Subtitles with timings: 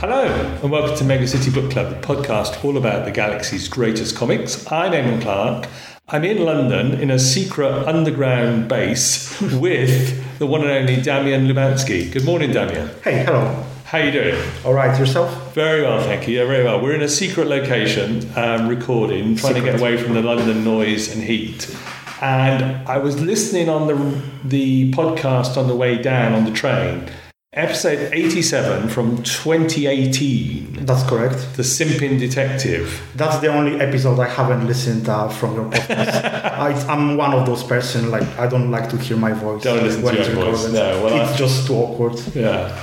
[0.00, 0.24] Hello,
[0.62, 4.66] and welcome to Mega City Book Club, the podcast all about the galaxy's greatest comics.
[4.72, 5.68] I'm Eamon Clark.
[6.08, 12.10] I'm in London in a secret underground base with the one and only Damian Lubansky.
[12.10, 12.88] Good morning, Damian.
[13.04, 13.62] Hey, hello.
[13.84, 14.42] How you doing?
[14.64, 15.54] All right, yourself?
[15.54, 16.38] Very well, thank you.
[16.38, 16.80] Yeah, very well.
[16.80, 21.14] We're in a secret location, um, recording, trying to get away from the London noise
[21.14, 21.76] and heat.
[22.22, 27.10] And I was listening on the the podcast on the way down on the train,
[27.52, 31.56] episode eighty-seven from 2018, That's correct.
[31.56, 33.02] the Simping Detective.
[33.16, 36.24] That's the only episode I haven't listened uh, from your podcast.
[36.24, 39.62] I, I'm one of those person like I don't like to hear my voice.
[39.64, 40.72] Don't listen to your voice.
[40.72, 42.18] No, well, it's I- just too awkward.
[42.34, 42.80] Yeah.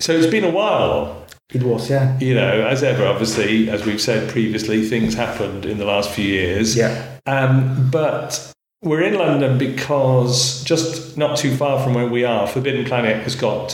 [0.00, 1.26] So it's been a while.
[1.52, 5.78] It was, yeah, You know, as ever, obviously, as we've said previously, things happened in
[5.78, 6.76] the last few years.
[6.76, 7.18] yeah.
[7.24, 12.84] Um, but we're in London because just not too far from where we are, Forbidden
[12.84, 13.72] Planet has got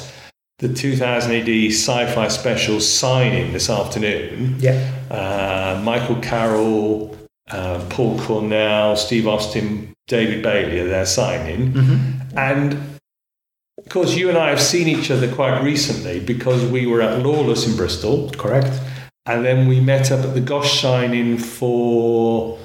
[0.67, 4.57] the 2000 AD sci-fi special signing this afternoon.
[4.59, 4.79] Yeah,
[5.11, 7.15] Uh, Michael Carroll,
[7.51, 11.73] uh, Paul Cornell, Steve Austin, David Bailey are there signing.
[11.73, 12.39] Mm-hmm.
[12.39, 12.73] And
[13.79, 17.23] of course, you and I have seen each other quite recently because we were at
[17.23, 18.31] Lawless in Bristol.
[18.31, 18.81] correct.
[19.27, 22.59] And then we met up at the Gosh signing for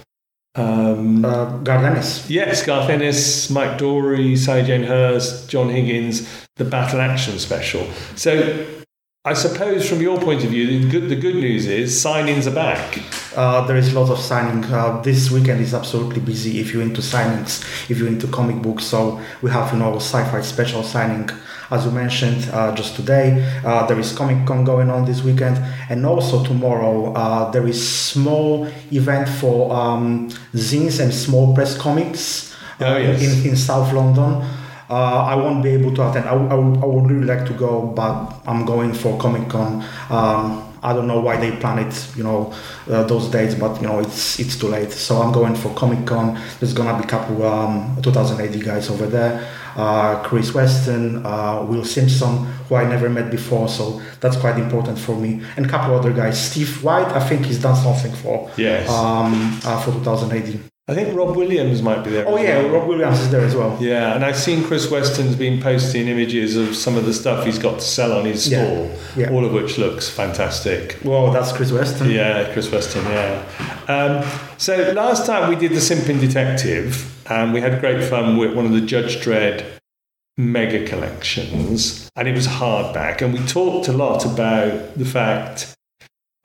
[0.55, 2.29] um, Uh, Garth Ennis.
[2.29, 7.87] Yes, Garth Ennis, Mike Dorey, Sally Jane Hurst, John Higgins, the Battle Action Special.
[8.15, 8.65] So,
[9.29, 12.55] I suppose from your point of view, the good, the good news is signings are
[12.65, 12.99] back.
[13.37, 14.63] Uh, there is a lot of signing.
[14.65, 18.85] Uh, this weekend is absolutely busy if you're into signings, if you're into comic books.
[18.85, 21.29] So we have, you know, sci-fi special signing,
[21.69, 23.27] as you mentioned uh, just today.
[23.63, 25.57] Uh, there is Comic Con going on this weekend,
[25.91, 32.55] and also tomorrow uh, there is small event for um, zines and small press comics
[32.81, 33.21] uh, Oh, yes.
[33.21, 34.43] in, in South London.
[34.89, 36.25] Uh, I won't be able to attend.
[36.27, 39.83] I, I, would- I would really like to go, but I'm going for Comic Con.
[40.09, 42.53] Um, I don't know why they plan it, you know,
[42.89, 44.91] uh, those dates, but you know, it's it's too late.
[44.93, 46.39] So I'm going for Comic Con.
[46.59, 49.45] There's gonna be a couple um, 2000 AD guys over there.
[49.75, 54.97] Uh, Chris Weston, uh, Will Simpson, who I never met before, so that's quite important
[54.97, 55.41] for me.
[55.57, 56.41] And a couple other guys.
[56.49, 58.89] Steve White, I think he's done something for Yes.
[58.89, 60.59] um, uh, for 2000 AD.
[60.89, 62.27] I think Rob Williams might be there.
[62.27, 62.69] Oh yeah, well.
[62.79, 63.77] Rob Williams is there as well.
[63.79, 67.59] Yeah, and I've seen Chris Weston's been posting images of some of the stuff he's
[67.59, 69.29] got to sell on his Yeah, stall, yeah.
[69.29, 70.97] all of which looks fantastic.
[71.03, 72.09] Well, that's Chris Weston.
[72.09, 73.45] Yeah, Chris Weston, yeah.
[73.87, 78.53] Um, so last time we did the Simping Detective, and we had great fun with
[78.55, 79.63] one of the Judge Dredd
[80.37, 83.21] mega collections, and it was hardback.
[83.21, 85.75] And we talked a lot about the fact,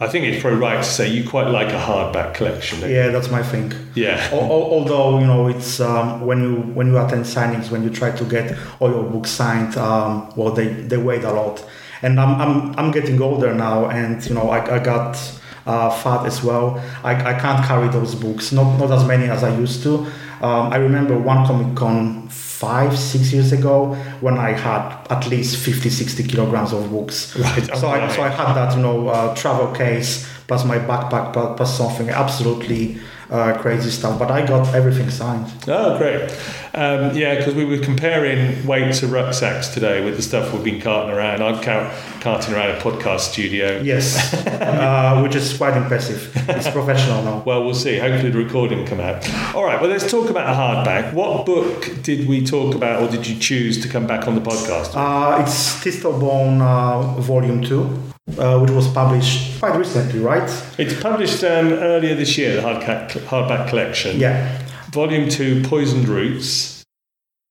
[0.01, 2.81] I think it's probably right to say you quite like a hardback collection.
[2.81, 3.73] Yeah, that's my thing.
[3.95, 4.29] Yeah.
[4.33, 7.91] Al- al- Although you know, it's um, when you when you attend signings, when you
[7.91, 11.65] try to get all your books signed, um, well, they, they wait a lot.
[12.03, 15.17] And I'm, I'm, I'm getting older now, and you know, I, I got
[15.65, 16.83] uh, fat as well.
[17.05, 19.99] I, I can't carry those books, not not as many as I used to.
[20.43, 22.29] Um, I remember one Comic Con
[22.65, 27.37] five, six years ago when I had at least 50, 60 kilograms of books.
[27.39, 31.33] Right, So I, so I had that, you know, uh, travel case plus my backpack
[31.57, 32.99] plus something absolutely
[33.31, 34.19] uh, crazy stuff.
[34.19, 35.53] But I got everything signed.
[35.69, 36.31] Oh, great.
[36.75, 40.81] Um, yeah, because we were comparing weights of rucksacks today with the stuff we've been
[40.81, 41.43] carting around.
[41.43, 43.81] I'm car- carting around a podcast studio.
[43.81, 46.33] Yes, uh, which is quite impressive.
[46.49, 47.43] It's professional now.
[47.47, 47.99] Well, we'll see.
[47.99, 49.29] Hopefully, the recording will come out.
[49.55, 49.81] All right.
[49.81, 51.13] Well, let's talk about a hardback.
[51.15, 54.41] What book did we talk about, or did you choose to come back on the
[54.41, 54.93] podcast?
[54.95, 60.49] Uh, it's Thistlebone uh, Volume 2, uh, which was published quite recently, right?
[60.79, 64.19] It's published um, earlier this year, the hardback, hardback collection.
[64.19, 64.61] Yeah.
[64.91, 66.85] Volume two, Poisoned Roots.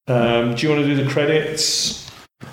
[0.08, 2.04] Um, do you want to do the credits?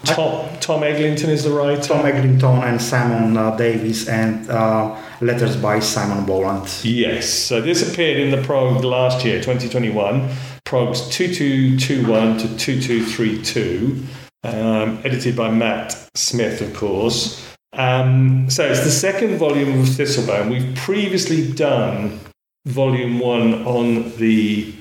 [0.05, 1.83] Tom, Tom Eglington is the writer.
[1.83, 6.69] Tom Eglington and Simon uh, Davis, and uh, letters by Simon Bowland.
[6.85, 7.29] Yes.
[7.29, 10.29] So this appeared in the prog last year, 2021.
[10.65, 14.05] Progs 2221 to 2232,
[14.45, 17.50] um, edited by Matt Smith, of course.
[17.73, 20.51] Um, so it's the second volume of Thistlebone.
[20.51, 22.19] We've previously done
[22.67, 24.75] volume one on the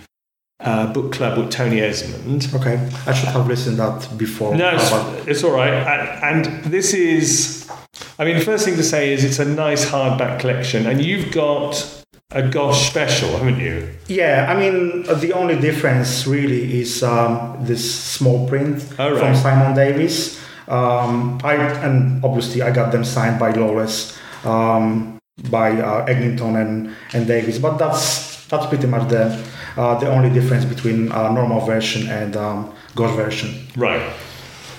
[0.60, 2.50] uh, book club with Tony Esmond.
[2.54, 4.56] Okay, I should have listened that before.
[4.56, 5.72] No, it's, it's all right.
[5.72, 7.70] And, and this is,
[8.18, 11.32] I mean, the first thing to say is it's a nice hardback collection, and you've
[11.32, 11.96] got
[12.32, 13.90] a Gosh special, haven't you?
[14.08, 19.20] Yeah, I mean, uh, the only difference really is um, this small print Oh, right.
[19.20, 20.40] from Simon Davis.
[20.70, 25.18] Um, I and obviously I got them signed by Lawless, um,
[25.50, 27.58] by uh, Eglington and, and Davis.
[27.58, 29.44] But that's that's pretty much the
[29.78, 33.68] uh, the only difference between uh, normal version and um, Gosh version.
[33.76, 34.02] Right.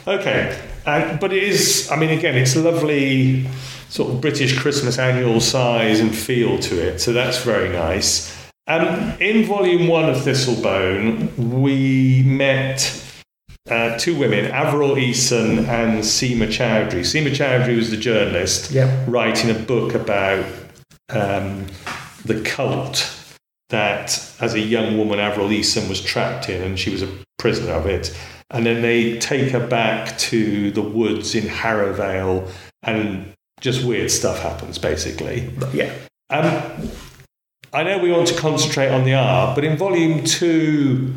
[0.07, 0.61] Okay.
[0.87, 3.47] And, but it is, I mean, again, it's lovely
[3.89, 7.01] sort of British Christmas annual size and feel to it.
[7.01, 8.37] So that's very nice.
[8.67, 12.81] Um, in volume one of Thistlebone, we met
[13.71, 17.01] uh, two women, Avril Eason and Seema Chowdhury.
[17.01, 19.05] Seema Chowdhury was the journalist Yeah.
[19.09, 20.45] writing a book about
[21.11, 21.67] um,
[22.25, 23.17] the cult
[23.71, 27.09] that, as a young woman, Avril Eason was trapped in, and she was a
[27.39, 28.17] prisoner of it.
[28.51, 32.51] And then they take her back to the woods in Harrowvale,
[32.83, 35.53] and just weird stuff happens, basically.
[35.73, 35.93] Yeah.
[36.31, 36.91] Um,
[37.73, 41.13] I know we want to concentrate on the art, but in volume two,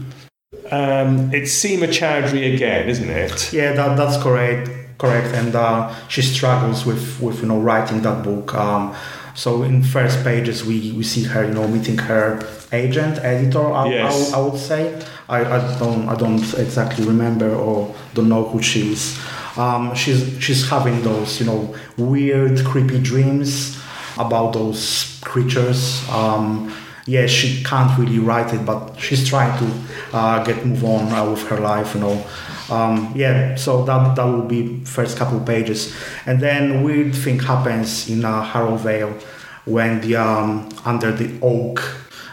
[0.73, 3.53] um, it's Seema Chowdhury again, isn't it?
[3.53, 4.69] Yeah, that, that's correct.
[4.97, 8.53] Correct, and uh, she struggles with, with you know writing that book.
[8.55, 8.95] Um,
[9.35, 12.39] so in first pages, we, we see her you know meeting her
[12.71, 13.65] agent, editor.
[13.73, 14.33] I, Yes.
[14.33, 15.01] I, I would say.
[15.29, 19.19] I, I don't I don't exactly remember or don't know who she is.
[19.57, 23.81] Um, she's she's having those you know weird, creepy dreams
[24.17, 26.07] about those creatures.
[26.09, 26.73] Um,
[27.05, 31.29] yeah, she can't really write it, but she's trying to uh, get move on uh,
[31.29, 32.25] with her life, you know.
[32.69, 35.93] Um, yeah, so that that will be first couple pages,
[36.25, 39.21] and then weird thing happens in uh, Harrowvale
[39.65, 41.81] when the um, under the oak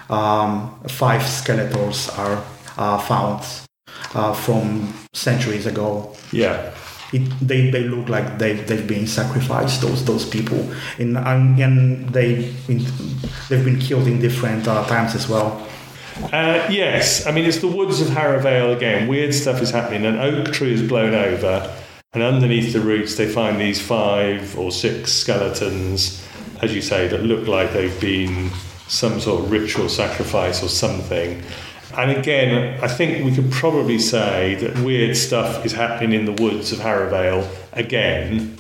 [0.09, 2.45] um, five skeletons are
[2.77, 3.45] uh, found
[4.15, 6.73] uh, from centuries ago Yeah.
[7.13, 10.61] It, they, they look like they, they've been sacrificed those those people
[10.99, 12.53] and, and, they
[13.49, 15.67] they've been killed in different uh, times as well
[16.33, 19.09] Uh, yes, I mean it's the woods of Harrowvale again.
[19.09, 20.05] Weird stuff is happening.
[20.05, 21.75] An oak tree is blown over,
[22.13, 26.23] and underneath the roots they find these five or six skeletons,
[26.61, 28.51] as you say, that look like they've been
[28.87, 31.43] some sort of ritual sacrifice or something.
[32.01, 36.33] And again, I think we could probably say that weird stuff is happening in the
[36.43, 38.57] woods of Harrowvale again.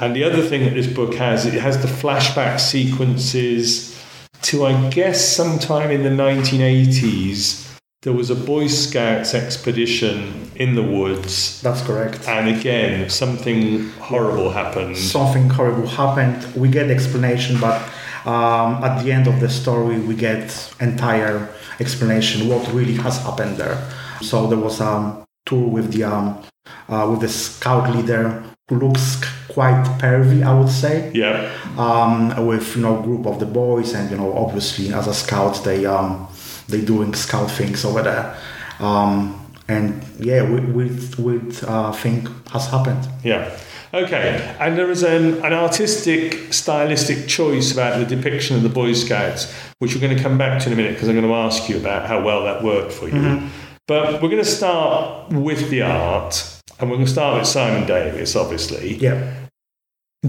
[0.00, 3.96] And the other thing that this book has, it has the flashback sequences
[4.42, 7.78] to, I guess, sometime in the 1980s.
[8.02, 14.50] There was a Boy Scouts expedition in the woods, that's correct and again, something horrible
[14.50, 14.96] happened.
[14.96, 17.82] something horrible happened we get the explanation but
[18.26, 21.48] um, at the end of the story we get entire
[21.80, 23.78] explanation what really has happened there.
[24.20, 26.42] So there was a tour with the um,
[26.88, 31.12] uh, with the scout leader who looks quite pervy i would say.
[31.14, 35.14] Yeah, um, with you know group of the boys and you know obviously as a
[35.14, 36.28] scout they um,
[36.68, 38.36] they doing scout things over there.
[38.80, 43.08] Um, and yeah weird, weird uh, thing has happened.
[43.24, 43.56] Yeah.
[43.94, 48.92] Okay, and there is an, an artistic, stylistic choice about the depiction of the Boy
[48.92, 51.34] Scouts, which we're going to come back to in a minute because I'm going to
[51.34, 53.14] ask you about how well that worked for you.
[53.14, 53.48] Mm-hmm.
[53.86, 57.86] But we're going to start with the art, and we're going to start with Simon
[57.86, 58.96] Davis, obviously.
[58.96, 59.46] yeah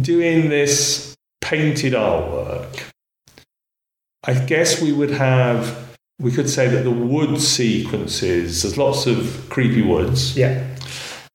[0.01, 2.83] doing this painted artwork,
[4.23, 9.47] I guess we would have, we could say that the wood sequences, there's lots of
[9.49, 10.65] creepy woods, yeah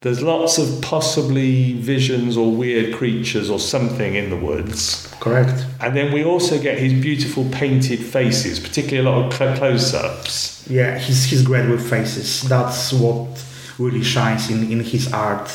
[0.02, 5.08] there's lots of possibly visions or weird creatures or something in the woods.
[5.20, 5.64] correct.
[5.81, 9.94] And then we also get his beautiful painted faces, particularly a lot of cl- close
[9.94, 10.66] ups.
[10.68, 12.42] yeah he's he's great with faces.
[12.42, 13.28] That's what
[13.78, 15.49] really shines in in his art.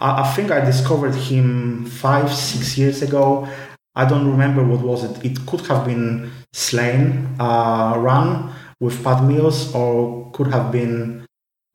[0.00, 3.48] I, I think i discovered him five six years ago.
[3.94, 5.24] I don't remember what was it.
[5.24, 11.23] It could have been Sláine uh, run with pat mills or could have been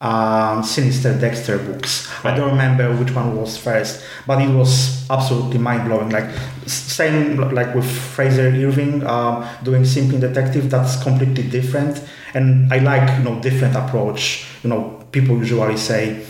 [0.01, 2.07] um, Sinister Dexter books.
[2.23, 6.09] I don't remember which one was first, but it was absolutely mind blowing.
[6.09, 6.29] Like
[6.65, 10.69] same like with Frazer Irving um, doing Simping Detective.
[10.69, 12.01] That's completely different,
[12.33, 14.45] and I like you know different approach.
[14.63, 16.25] You know, people usually say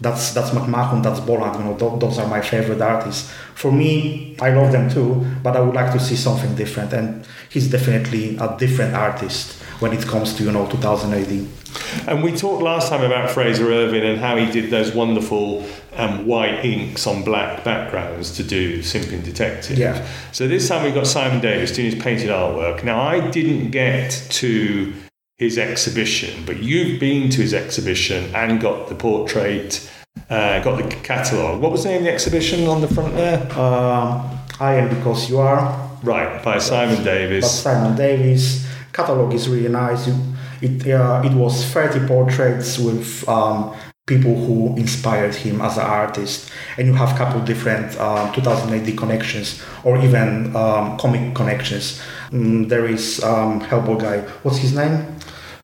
[0.00, 1.56] that's that's McMahon, that's Bolland.
[1.58, 3.30] You know, th- those are my favorite artists.
[3.54, 7.26] For me, I love them too, but I would like to see something different, and
[7.50, 11.57] he's definitely a different artist when it comes to you know 2000 AD.
[12.06, 16.26] And we talked last time about Frazer Irving and how he did those wonderful um,
[16.26, 19.78] white inks on black backgrounds to do Simping Detective.
[19.78, 20.06] Yeah.
[20.32, 22.84] So this time we've got Simon Davis doing his painted artwork.
[22.84, 24.92] Now, I didn't get to
[25.36, 29.90] his exhibition, but you've been to his exhibition and got the portrait,
[30.30, 31.60] uh, got the catalogue.
[31.60, 33.42] What was the name of the exhibition on the front there?
[33.52, 35.88] Um, I am because you are.
[36.02, 37.62] Right, by Simon Davis.
[37.62, 40.06] Simon Davis catalog is really nice.
[40.06, 40.14] You,
[40.60, 43.74] it uh, it was 30 portraits with um,
[44.06, 48.32] people who inspired him as an artist, and you have a couple of different um,
[48.32, 52.00] 2000 AD connections or even um, comic connections.
[52.30, 54.20] Mm, there is um, Hellboy guy.
[54.42, 55.04] What's his name?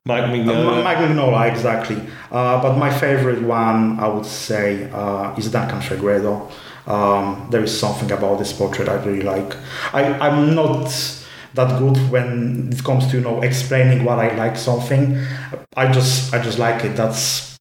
[0.07, 0.83] Mike Uh, Mignola.
[0.83, 1.97] Mike Mignola, exactly.
[2.31, 6.51] Uh, but my favorite one, I would say, uh, is Duncan Fegredo.
[6.87, 9.55] Um, there is something about this portrait I really like.
[9.93, 10.91] I, I'm not
[11.55, 15.17] that good when it comes to you know explaining what I like something.
[15.75, 16.95] I just I just like it.
[16.95, 17.57] That's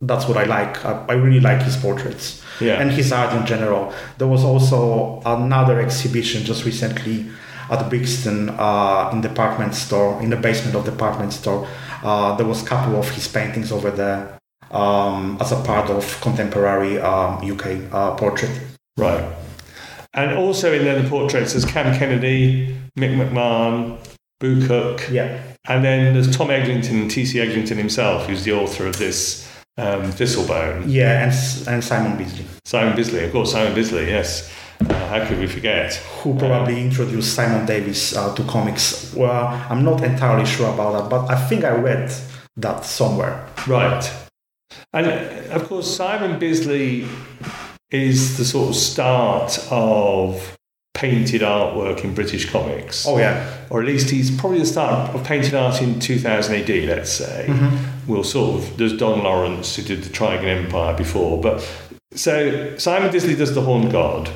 [0.00, 0.84] that's what I like.
[0.84, 2.80] I, I really like his portraits Yeah.
[2.80, 3.92] and his art in general.
[4.18, 7.26] There was also another exhibition just recently
[7.70, 11.66] at Brixton uh, in department store in the basement of department store.
[12.04, 14.38] Uh, there was a couple of his paintings over there
[14.70, 18.52] um, as a part of contemporary um, UK uh, portrait.
[18.98, 19.24] Right.
[20.16, 23.98] And also in there, the portraits, there's Cam Kennedy, Mick McMahon,
[24.40, 27.38] Boo Cook, Yeah, and then there's Tom Eglington, T.C.
[27.38, 29.46] Eglington himself, who's the author of this
[29.78, 30.84] um, Thistlebone.
[30.86, 34.50] yeah, and and Simon Beasley, Simon Bisley, of course, Simon Bisley, yes.
[34.88, 35.94] Uh, how could we forget?
[36.22, 39.14] who probably introduced Simon Davis uh, to comics.
[39.14, 42.12] Well, I'm not entirely sure about that, but I think I read
[42.58, 43.46] that somewhere.
[43.66, 44.10] Right.
[44.92, 45.06] And
[45.50, 47.06] of course, Simon Bisley
[47.90, 50.56] is the sort of start of
[50.94, 53.06] painted artwork in British comics.
[53.06, 56.68] Oh yeah, Or at least he's probably the start of painted art in 2000 AD,
[56.88, 57.46] let's say.
[57.48, 58.10] Mm-hmm.
[58.10, 61.40] We'll sort of, there's Don Lawrence who did the Trigan Empire before.
[61.40, 61.60] But
[62.12, 64.30] so Simon Bisley does the Horned God.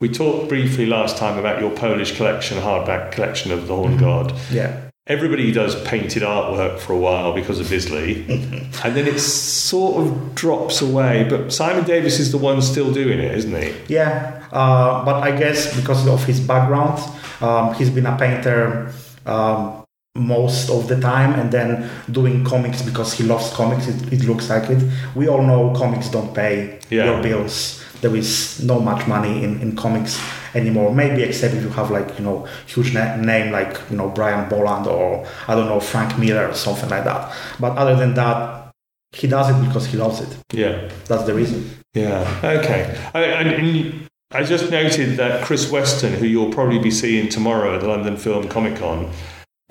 [0.00, 4.04] We talked briefly last time about your Polish collection, hardback collection of the Horned mm-hmm.
[4.04, 4.34] God.
[4.52, 4.85] yeah.
[5.08, 8.24] Everybody does painted artwork for a while because of Bisley,
[8.84, 11.24] and then it sort of drops away.
[11.30, 13.72] But Simon Davis is the one still doing it, isn't he?
[13.86, 16.98] Yeah, uh, but I guess because of his background,
[17.40, 18.90] um, he's been a painter
[19.26, 19.84] um,
[20.16, 23.86] most of the time and then doing comics because he loves comics.
[23.86, 24.82] It, it looks like it.
[25.14, 27.04] We all know comics don't pay Yeah.
[27.12, 27.80] your bills.
[28.00, 30.20] There is no much money in, in comics
[30.54, 30.94] anymore.
[30.94, 34.48] Maybe except if you have like you know huge na- name like you know Brian
[34.48, 37.34] Bolland or I don't know Frank Miller or something like that.
[37.58, 38.72] But other than that,
[39.12, 40.36] he does it because he loves it.
[40.52, 40.90] Yeah.
[41.06, 41.70] That's the reason.
[41.94, 42.40] Yeah.
[42.42, 42.98] Okay.
[43.14, 47.74] I, and, and I just noted that Chris Weston, who you'll probably be seeing tomorrow
[47.76, 49.10] at the London Film Comic Con,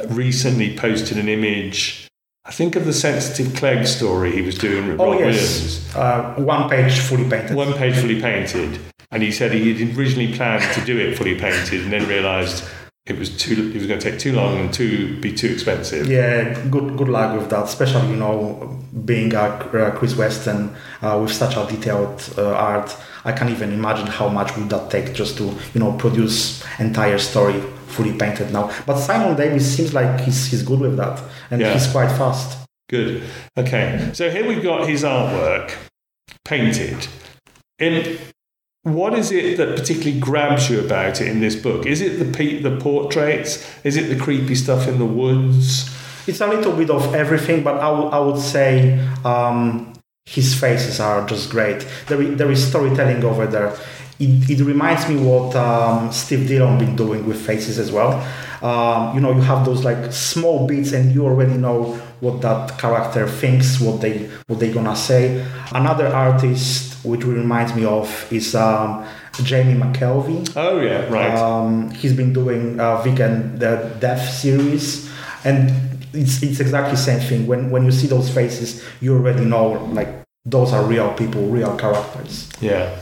[0.08, 2.05] recently posted an image.
[2.48, 5.36] I think of the sensitive Clegg story he was doing with Oh Rob yes,
[5.96, 5.96] Williams.
[5.96, 7.56] uh, one page fully painted.
[7.56, 8.80] One page fully painted,
[9.12, 12.64] and he said he had originally planned to do it fully painted, and then realised
[13.06, 13.72] it was too.
[13.74, 16.08] It was going to take too long and too be too expensive.
[16.08, 17.66] Yeah, good good luck with that.
[17.66, 22.96] Especially you know, being a uh, Chris Weston uh, with such a detailed uh, art,
[23.24, 25.44] I can't even imagine how much would that take just to
[25.74, 28.72] you know produce entire story fully painted now.
[28.88, 31.22] But Simon Davis seems like he's he's good with that,
[31.52, 31.74] and Yeah.
[31.74, 32.58] he's quite fast.
[32.90, 33.24] Good.
[33.58, 34.10] Okay.
[34.14, 35.74] So here we've got his artwork
[36.44, 37.08] painted.
[37.78, 38.18] In
[38.86, 41.88] what is it that particularly grabs you about it in this book?
[41.88, 43.65] Is it the the portraits?
[43.84, 45.89] Is it the creepy stuff in the woods?
[46.27, 49.94] It's a little bit of everything, but I would- say um,
[50.25, 51.86] his faces are just great.
[52.08, 53.75] There there is storytelling over there.
[54.20, 58.12] It, it reminds me what um, Steve Dillon been doing with faces as well.
[58.62, 62.78] Um, you know, you have those like small bits, and you already know what that
[62.78, 65.46] character thinks, what they what they gonna say.
[65.74, 69.06] Another artist which reminds me of is um,
[69.44, 70.52] Jamie McKelvie.
[70.56, 71.38] Oh yeah, right.
[71.38, 75.12] Um, he's been doing uh, Vegan the Death series,
[75.44, 75.70] and
[76.14, 77.48] it's it's exactly the same thing.
[77.48, 80.10] When when you see those faces, you already know like
[80.46, 82.50] those are real people, real characters.
[82.62, 82.96] Yeah.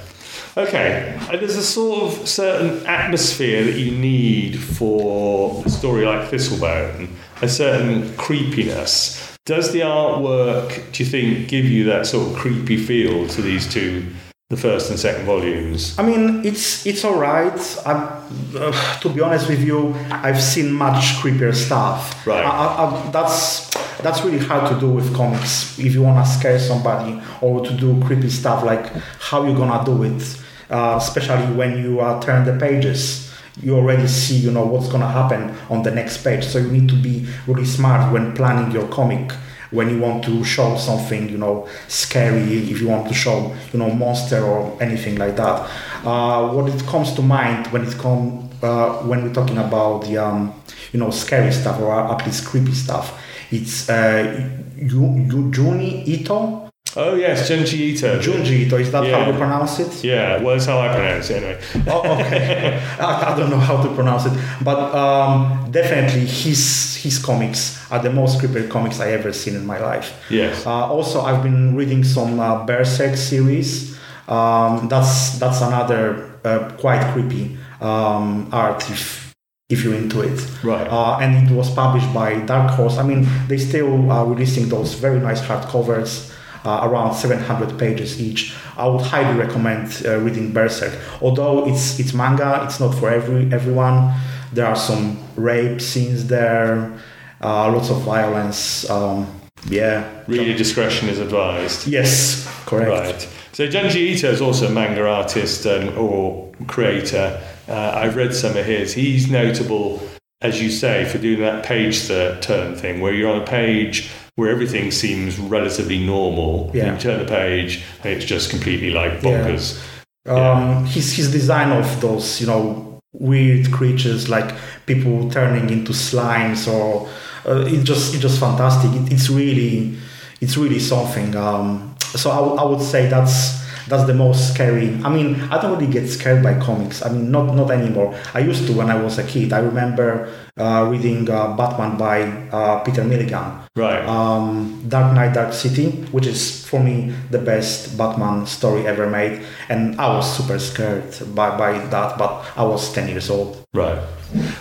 [0.56, 1.18] Okay.
[1.32, 7.10] And there's a sort of certain atmosphere that you need for a story like Thistlebone,
[7.42, 9.36] a certain creepiness.
[9.46, 13.68] Does the artwork, do you think, give you that sort of creepy feel to these
[13.72, 14.06] two,
[14.50, 15.98] the first and second volumes?
[16.00, 17.60] I mean, it's it's all right.
[17.86, 22.26] Uh, to be honest with you, I've seen much creepier stuff.
[22.26, 22.46] Right.
[22.46, 23.70] I, I, I, that's
[24.02, 25.78] that's really hard to do with comics.
[25.80, 28.86] If you want to scare somebody or to do creepy stuff, like
[29.20, 30.43] how you gonna do it,
[30.74, 33.30] uh, especially when you uh, turn the pages.
[33.62, 36.44] You already see, you know, what's gonna happen on the next page.
[36.44, 39.32] So you need to be really smart when planning your comic
[39.74, 43.80] when you want to show something, you know, scary, if you want to show, you
[43.80, 45.68] know, monster or anything like that.
[46.06, 50.18] Uh, what it comes to mind when it come uh, when we're talking about the,
[50.18, 50.53] um,
[50.94, 53.20] you know, scary stuff or at least creepy stuff,
[53.51, 56.62] it's uh, Yu- Yu- Juni Ito.
[56.96, 58.20] Oh, yes, Junji Ito.
[58.20, 59.20] Junji Ito, is that Yeah.
[59.24, 60.04] how you pronounce it?
[60.04, 61.60] Yeah, well, that's how I pronounce it anyway.
[61.88, 62.80] oh, okay.
[63.00, 64.34] I, I don't know how to pronounce it,
[64.64, 69.66] but um, definitely his his comics are the most creepy comics I ever seen in
[69.66, 70.14] my life.
[70.30, 70.66] Yes.
[70.66, 73.98] Uh, also, I've been reading some uh, Berserk series.
[74.28, 79.34] Um, that's that's another uh, quite creepy um, art if
[79.70, 80.40] if you're into it.
[80.64, 80.88] Right.
[80.88, 82.98] Uh, and it was published by Dark Horse.
[83.00, 86.30] I mean, they still are releasing those very nice hardcovers.
[86.65, 88.55] Uh, around 700 pages each.
[88.77, 90.98] I would highly recommend uh, reading Berserk.
[91.22, 94.13] Although it's it's manga, it's not for every everyone.
[94.53, 97.00] There are some rape scenes there,
[97.41, 98.89] uh, lots of violence.
[98.89, 99.27] Um,
[99.67, 100.08] yeah.
[100.27, 101.88] Reader discretion is advised.
[101.88, 102.89] Yes, correct.
[102.89, 103.29] Right.
[103.53, 107.41] So Junji Ito is also a manga artist and or creator.
[107.67, 108.93] Uh, I've read some of his.
[108.93, 110.01] He's notable,
[110.41, 114.50] as you say, for doing that page turn thing, where you're on a page where
[114.50, 116.72] everything seems relatively normal.
[116.74, 116.94] Yeah.
[116.94, 119.82] You turn the page and it's just completely like bonkers.
[120.25, 120.34] Yeah.
[120.34, 126.68] Um, his his design of those, you know, weird creatures like people turning into slimes
[126.68, 127.08] or
[127.46, 128.92] uh, it's just it's just fantastic.
[128.92, 129.98] It, it's really
[130.42, 131.36] it's really something.
[131.36, 135.00] Um, so I would say that's that's the most scary.
[135.04, 137.06] I mean, I don't really get scared by comics.
[137.06, 138.16] I mean, not not anymore.
[138.34, 139.54] I used to when I was a kid.
[139.54, 143.60] I remember uh, reading uh, Batman by uh, Peter Milligan.
[143.75, 144.06] Right.
[144.06, 149.42] Um, Dark Knight, Dark City, which is for me the best Batman story ever made,
[149.70, 152.18] and I was super scared by by that.
[152.18, 153.66] But I was ten years old.
[153.74, 154.02] Right.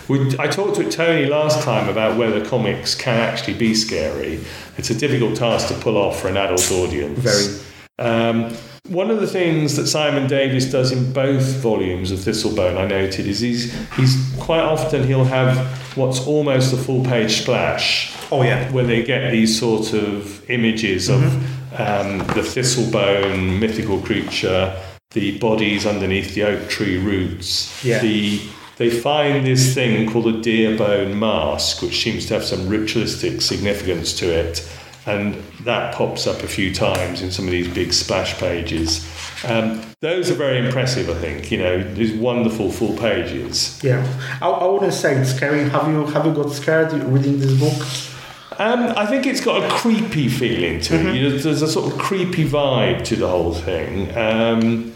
[0.07, 4.39] We, I talked to Tony last time about whether comics can actually be scary.
[4.77, 7.19] It's a difficult task to pull off for an adult audience.
[7.19, 7.59] Very.
[7.99, 8.55] Um,
[8.93, 13.25] one of the things that Simon Davis does in both volumes of Thistlebone, I noted,
[13.25, 15.57] is he's he's quite often he'll have
[15.97, 18.15] what's almost a full page splash.
[18.31, 18.71] Oh yeah.
[18.71, 21.25] Where they get these sort of images mm-hmm.
[21.25, 24.79] of um, the Thistlebone mythical creature,
[25.11, 27.99] the bodies underneath the oak tree roots, yeah.
[27.99, 28.41] the
[28.77, 33.41] they find this thing called a deer bone mask, which seems to have some ritualistic
[33.41, 34.67] significance to it.
[35.05, 39.05] And that pops up a few times in some of these big splash pages.
[39.45, 41.51] Um, those are very impressive, I think.
[41.51, 43.83] You know, these wonderful full pages.
[43.83, 44.05] Yeah,
[44.41, 45.69] I, I wouldn't say it's scary.
[45.69, 47.85] Have you have you got scared reading this book?
[48.59, 51.07] Um, I think it's got a creepy feeling to mm-hmm.
[51.07, 51.15] it.
[51.15, 54.15] You know, there's a sort of creepy vibe to the whole thing.
[54.15, 54.93] Um,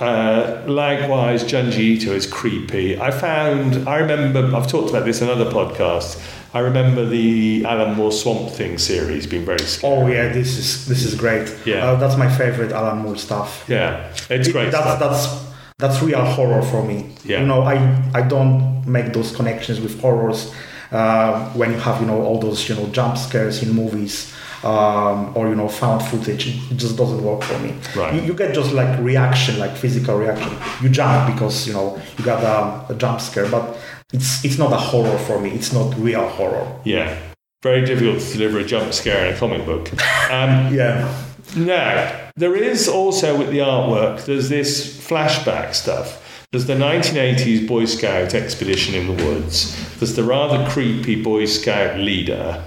[0.00, 2.98] uh, likewise, Junji Ito is creepy.
[2.98, 6.20] I found, I remember, I've talked about this in other podcasts.
[6.52, 9.92] I remember the Alan Moore Swamp Thing series being very scary.
[9.92, 11.54] Oh yeah, this is this is great.
[11.64, 13.64] Yeah, uh, that's my favorite Alan Moore stuff.
[13.68, 14.68] Yeah, it's great.
[14.68, 15.44] It, that's that's
[15.78, 17.14] that's real horror for me.
[17.24, 17.76] Yeah, you know, I
[18.14, 20.52] I don't make those connections with horrors
[20.90, 25.32] uh, when you have you know all those you know jump scares in movies um,
[25.36, 26.48] or you know found footage.
[26.70, 27.74] It just doesn't work for me.
[27.96, 28.14] Right.
[28.14, 30.56] You, you, get just like reaction, like physical reaction.
[30.82, 33.78] You jump because you know you got a, a jump scare, but
[34.12, 35.50] it's it's not a horror for me.
[35.50, 36.80] It's not real horror.
[36.84, 37.18] Yeah,
[37.62, 39.92] very difficult to deliver a jump scare in a comic book.
[40.30, 41.26] Um, yeah.
[41.56, 44.24] Now there is also with the artwork.
[44.24, 46.18] There's this flashback stuff.
[46.52, 49.76] There's the 1980s Boy Scout expedition in the woods.
[49.98, 52.64] There's the rather creepy Boy Scout leader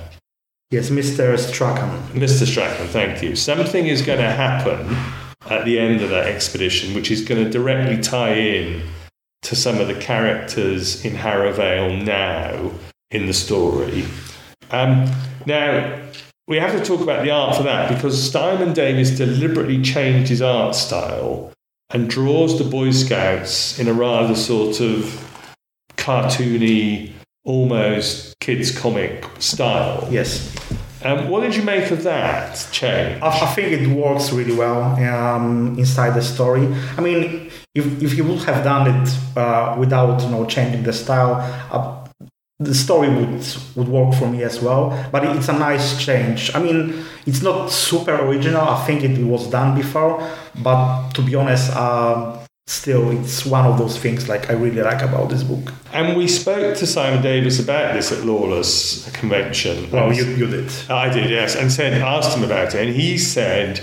[0.73, 1.37] Yes, Mr.
[1.37, 2.01] Strachan.
[2.19, 2.47] Mr.
[2.47, 3.35] Strachan, thank you.
[3.35, 4.97] Something is going to happen
[5.47, 8.81] at the end of that expedition, which is going to directly tie in
[9.43, 12.71] to some of the characters in Harrowvale now
[13.11, 14.03] in the story.
[14.71, 15.11] Um,
[15.45, 15.95] now,
[16.47, 20.41] we have to talk about the art for that because Simon Davis deliberately changed his
[20.41, 21.53] art style
[21.91, 25.03] and draws the Boy Scouts in a rather sort of
[25.97, 27.13] cartoony,
[27.45, 30.07] almost kids comic style.
[30.09, 30.55] Yes.
[31.03, 33.21] Um, what did you make of that change?
[33.21, 36.65] I, I think it works really well um, inside the story.
[36.97, 40.93] I mean, if, if you would have done it uh, without you know changing the
[40.93, 41.35] style,
[41.71, 42.07] uh,
[42.59, 44.91] the story would would work for me as well.
[45.11, 46.55] But it's a nice change.
[46.55, 48.61] I mean, it's not super original.
[48.61, 50.25] I think it was done before,
[50.63, 55.01] but to be honest, uh, still it's one of those things like I really like
[55.01, 55.73] about this book.
[55.91, 59.89] And we spoke to Simon Davis about this at Lawless convention.
[59.91, 60.71] Oh, you, you did.
[60.89, 63.81] I did, yes, and said asked him about it, and he said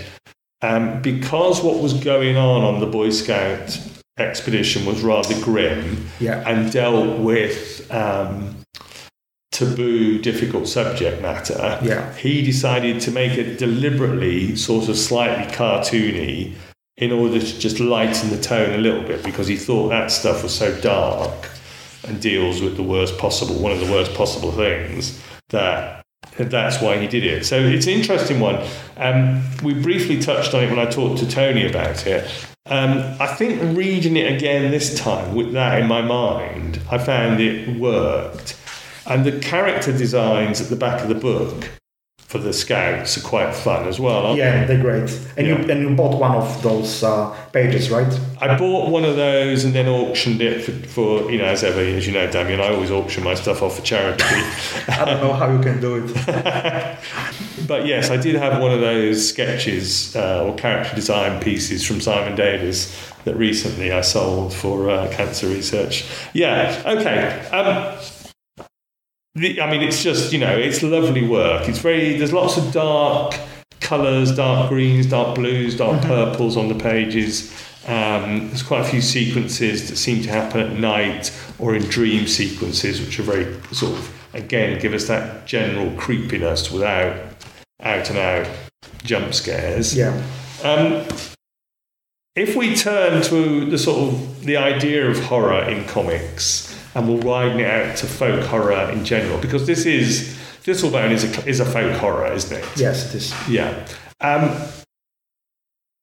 [0.62, 3.80] um, because what was going on on the Boy Scout
[4.18, 6.48] expedition was rather grim yeah.
[6.48, 7.90] and dealt with.
[7.90, 8.56] Um,
[9.52, 11.78] taboo, difficult subject matter.
[11.82, 12.14] Yeah.
[12.14, 16.54] He decided to make it deliberately sort of slightly cartoony
[17.00, 20.42] in order to just lighten the tone a little bit because he thought that stuff
[20.42, 21.50] was so dark
[22.06, 26.04] and deals with the worst possible, one of the worst possible things that
[26.36, 27.44] that's why he did it.
[27.44, 28.64] So it's an interesting one.
[28.96, 32.30] Um, we briefly touched on it when I talked to Tony about it.
[32.66, 37.40] Um, I think reading it again this time with that in my mind, I found
[37.40, 38.56] it worked.
[39.06, 41.68] And the character designs at the back of the book
[42.30, 44.36] for the scouts are quite fun as well.
[44.36, 44.76] yeah, they?
[44.76, 45.10] are great.
[45.36, 45.58] And yeah.
[45.58, 48.20] you and you bought one of those uh, pages, right?
[48.40, 51.80] I bought one of those and then auctioned it for, for, you know, as ever,
[51.80, 54.22] as you know, Damian, I always auction my stuff off for charity.
[54.88, 56.14] I don't know how you can do it.
[57.66, 62.00] but yes, I did have one of those sketches uh, or character design pieces from
[62.00, 66.06] Simon Davis that recently I sold for uh, cancer research.
[66.32, 67.48] Yeah, okay.
[67.48, 67.98] Um,
[69.34, 71.68] the, I mean, it's just you know, it's lovely work.
[71.68, 72.16] It's very.
[72.16, 73.34] There's lots of dark
[73.80, 77.52] colours, dark greens, dark blues, dark purples on the pages.
[77.86, 82.26] Um, there's quite a few sequences that seem to happen at night or in dream
[82.26, 87.16] sequences, which are very sort of again give us that general creepiness without
[87.80, 88.48] out and out
[89.02, 89.96] jump scares.
[89.96, 90.22] Yeah.
[90.62, 91.06] Um,
[92.36, 97.18] if we turn to the sort of the idea of horror in comics, and we'll
[97.18, 101.60] widen it out to folk horror in general, because this is Thistlebone is a is
[101.60, 102.64] a folk horror, isn't it?
[102.76, 103.48] Yes, it is.
[103.48, 103.86] Yeah.
[104.20, 104.54] Um,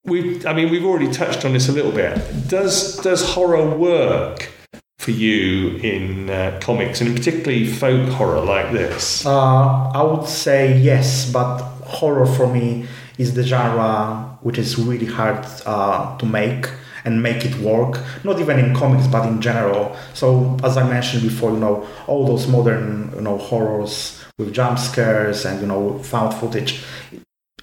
[0.04, 2.20] we, I mean, we've already touched on this a little bit.
[2.48, 4.50] Does does horror work
[4.98, 9.26] for you in uh, comics, and particularly folk horror like this?
[9.26, 15.06] Uh, I would say yes, but horror for me is the genre which is really
[15.06, 16.70] hard uh, to make
[17.08, 18.04] and make it work.
[18.24, 19.96] Not even in comics, but in general.
[20.14, 24.78] So, as I mentioned before, you know, all those modern, you know, horrors with jump
[24.78, 26.84] scares and you know found footage,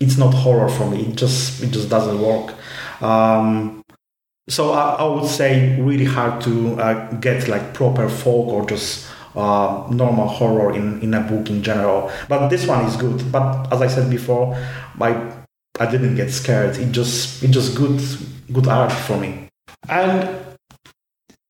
[0.00, 1.06] it's not horror for me.
[1.06, 2.54] It just it just doesn't work.
[3.00, 3.82] Um,
[4.48, 9.06] so I, I would say really hard to uh, get like proper folk or just
[9.36, 12.10] uh, normal horror in, in a book in general.
[12.28, 13.30] But this one is good.
[13.30, 14.56] But as I said before,
[15.00, 15.43] I
[15.80, 16.76] I didn't get scared.
[16.76, 18.00] It just it just good
[18.52, 19.48] good art for me.
[19.88, 20.44] And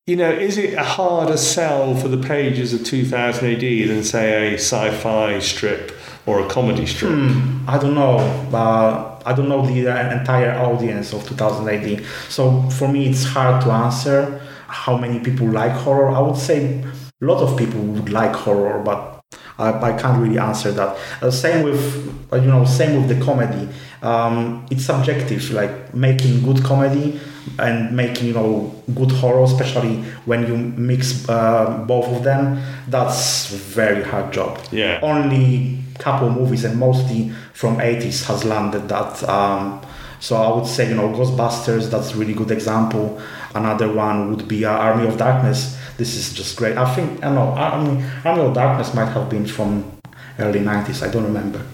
[0.06, 4.52] you know, is it a harder sell for the pages of 2000 AD than say
[4.52, 5.92] a sci-fi strip
[6.26, 7.12] or a comedy strip?
[7.12, 8.18] Hmm, I don't know.
[8.52, 12.04] Uh, I don't know the uh, entire audience of 2000 AD.
[12.28, 16.10] So for me, it's hard to answer how many people like horror.
[16.10, 19.13] I would say a lot of people would like horror, but
[19.58, 20.96] I, I can't really answer that.
[21.22, 23.68] Uh, same with uh, you know, same with the comedy.
[24.02, 25.50] Um, it's subjective.
[25.50, 27.20] Like making good comedy
[27.58, 32.62] and making you know good horror, especially when you mix uh, both of them.
[32.88, 34.60] That's very hard job.
[34.72, 34.98] Yeah.
[35.02, 39.22] Only couple movies and mostly from 80s has landed that.
[39.28, 39.80] Um,
[40.18, 41.90] so I would say you know Ghostbusters.
[41.90, 43.20] That's a really good example.
[43.54, 45.78] Another one would be uh, Army of Darkness.
[45.96, 46.76] This is just great.
[46.76, 49.90] I think I don't know Army Army of Darkness might have been from
[50.38, 51.06] early 90s.
[51.06, 51.64] I don't remember.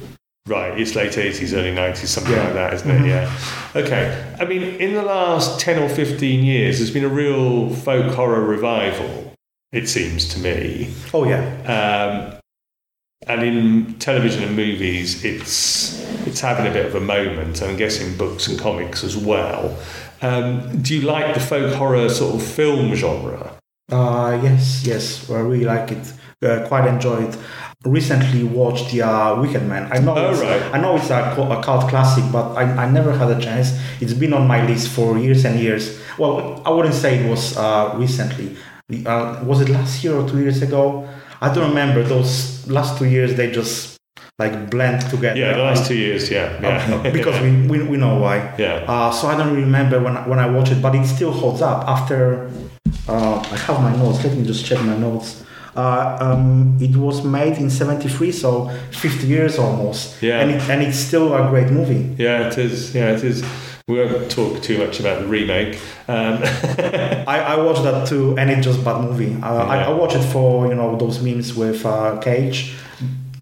[0.48, 2.44] Right, it's late 80s, early 90s, something Yeah.
[2.44, 3.06] like that, isn't it?
[3.06, 3.30] Yeah.
[3.76, 4.34] Okay.
[4.40, 8.42] I mean, in the last 10 or 15 years, there's been a real folk horror
[8.42, 9.32] revival,
[9.70, 10.92] it seems to me.
[11.14, 11.44] Oh yeah.
[12.32, 12.40] Um,
[13.26, 17.62] and in television and movies, it's it's having a bit of a moment.
[17.62, 19.76] I'm guessing books and comics as well.
[20.22, 23.52] Um, do you like the folk horror sort of film genre?
[23.90, 26.12] Uh, yes, yes, I really like it.
[26.42, 27.34] Uh, quite enjoyed.
[27.34, 27.38] It.
[27.84, 29.90] Recently watched the uh, Wicked Man.
[29.90, 30.62] I know, Oh, it's, right.
[30.74, 33.72] I know it's a, a cult classic, but I, I never had a chance.
[34.00, 35.98] It's been on my list for years and years.
[36.18, 38.56] Well, I wouldn't say it was uh, recently.
[39.06, 41.08] Uh, was it last year or two years ago?
[41.40, 42.02] I don't remember.
[42.02, 43.96] Those last two years, they just
[44.38, 45.38] like blend together.
[45.38, 46.60] Yeah, the last two years, yeah.
[46.60, 47.10] yeah.
[47.12, 48.54] because we, we, we know why.
[48.58, 48.84] Yeah.
[48.86, 51.86] Uh, so I don't remember when when I watched it, but it still holds up.
[51.88, 52.50] After
[53.10, 55.42] uh, I have my notes, let me just check my notes.
[55.76, 60.20] Uh, um, it was made in '73, so 50 years almost.
[60.22, 60.40] Yeah.
[60.40, 62.14] And it, and it's still a great movie.
[62.22, 62.92] Yeah, it is.
[62.94, 63.44] Yeah, it is.
[63.86, 65.78] We won't talk too much about the remake.
[66.08, 66.40] Um,
[67.26, 69.36] I, I watched that too, and it's just bad movie.
[69.42, 69.88] Uh, I, Yeah.
[69.88, 72.74] I watched it for you know those memes with uh, Cage,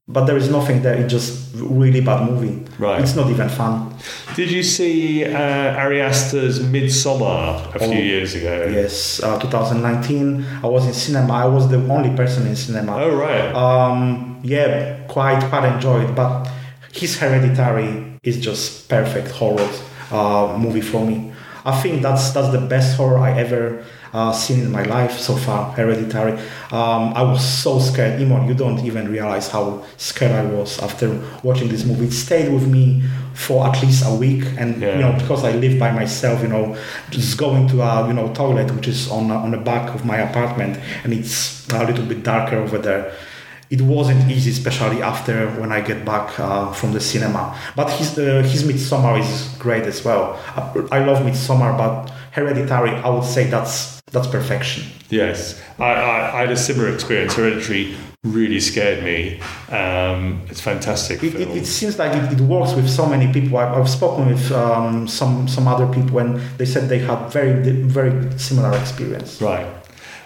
[0.08, 0.94] but there is nothing there.
[0.94, 2.64] It's just really bad movie.
[2.78, 3.00] Right.
[3.02, 3.94] It's not even fun.
[4.36, 8.66] Did you see uh, Ari Aster's Midsommar a few Oh, years ago?
[8.72, 10.44] Yes, uh, 2019.
[10.62, 11.32] I was in cinema.
[11.34, 12.96] I was the only person in cinema.
[13.02, 13.52] Oh, right.
[13.54, 16.14] Um, yeah, quite quite enjoyed.
[16.14, 16.48] But
[16.92, 19.68] his Hereditary is just perfect horror
[20.10, 21.32] uh, movie for me.
[21.64, 25.36] I think that's that's the best horror I ever uh, seen in my life so
[25.36, 25.72] far.
[25.72, 26.32] Hereditary.
[26.72, 28.20] Um, I was so scared.
[28.20, 32.06] Eamon, you don't even realize how scared I was after watching this movie.
[32.06, 33.02] It stayed with me
[33.34, 34.94] for at least a week, and Yeah.
[34.96, 36.76] you know because I live by myself, you know,
[37.10, 40.16] just going to a you know toilet which is on on the back of my
[40.18, 43.12] apartment, and it's a little bit darker over there
[43.70, 47.54] it wasn't easy, especially after when I get back uh, from the cinema.
[47.76, 50.38] But his uh, his Midsommar is great as well.
[50.56, 54.84] I, I love Midsommar, but Hereditary, I would say that's that's perfection.
[55.10, 57.34] Yes, I, I, I had a similar experience.
[57.34, 59.40] Hereditary really scared me.
[59.70, 63.58] Um, it's fantastic It, it, it seems like it, it works with so many people.
[63.58, 67.52] I, I've spoken with um, some some other people, and they said they had very
[67.98, 69.40] very similar experience.
[69.42, 69.66] right.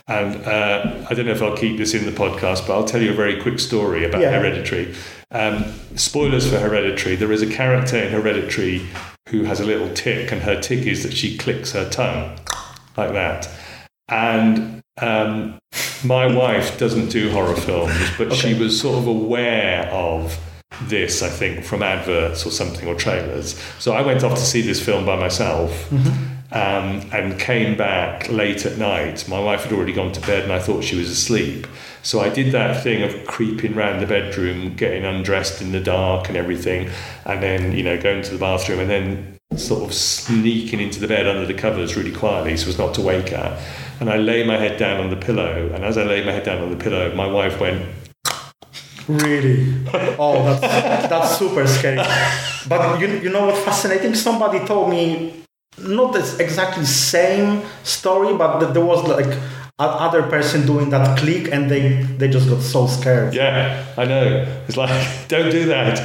[0.08, 3.00] And uh, I don't know if I'll keep this in the podcast, but I'll tell
[3.00, 4.32] you a very quick story about Yeah.
[4.36, 4.94] Hereditary.
[5.32, 5.64] Um,
[5.96, 7.16] spoilers for Hereditary.
[7.16, 8.86] There is a character in Hereditary
[9.30, 12.38] who has a little tick, and her tick is that she clicks her tongue
[12.96, 13.48] like that.
[14.08, 15.58] And um,
[16.04, 20.38] my wife doesn't do horror films, but she was sort of aware of
[20.82, 23.58] this, I think, from adverts or something or trailers.
[23.78, 25.90] So I went off to see this film by myself.
[26.54, 29.26] Um, and came back late at night.
[29.26, 31.66] My wife had already gone to bed, and I thought she was asleep.
[32.02, 36.28] So I did that thing of creeping round the bedroom, getting undressed in the dark
[36.28, 36.90] and everything,
[37.24, 41.06] and then you know going to the bathroom, and then sort of sneaking into the
[41.06, 43.58] bed under the covers really quietly, so as not to wake her.
[44.00, 46.44] And I lay my head down on the pillow, and as I lay my head
[46.44, 47.86] down on the pillow, my wife went,
[49.08, 49.74] Really?
[50.18, 51.96] Oh, that's, that's super scary.
[52.68, 54.14] But you, you know what fascinating?
[54.14, 55.42] Somebody told me
[55.78, 59.36] not this exactly same story, but there was like
[59.78, 63.34] other person doing that click and they, they just got so scared.
[63.34, 64.62] Yeah, I know.
[64.68, 64.90] It's like,
[65.28, 66.00] don't do that.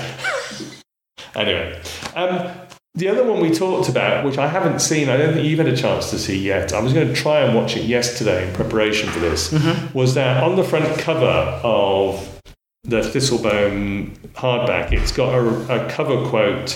[1.35, 1.81] anyway,
[2.15, 2.51] um,
[2.95, 5.67] the other one we talked about, which I haven't seen, I don't think you've had
[5.67, 6.73] a chance to see yet.
[6.73, 9.51] I was going to try and watch it yesterday in preparation for this.
[9.93, 12.41] Was that on the front cover of
[12.83, 14.93] the Thistlebone hardback?
[14.93, 16.71] It's got a, a cover quote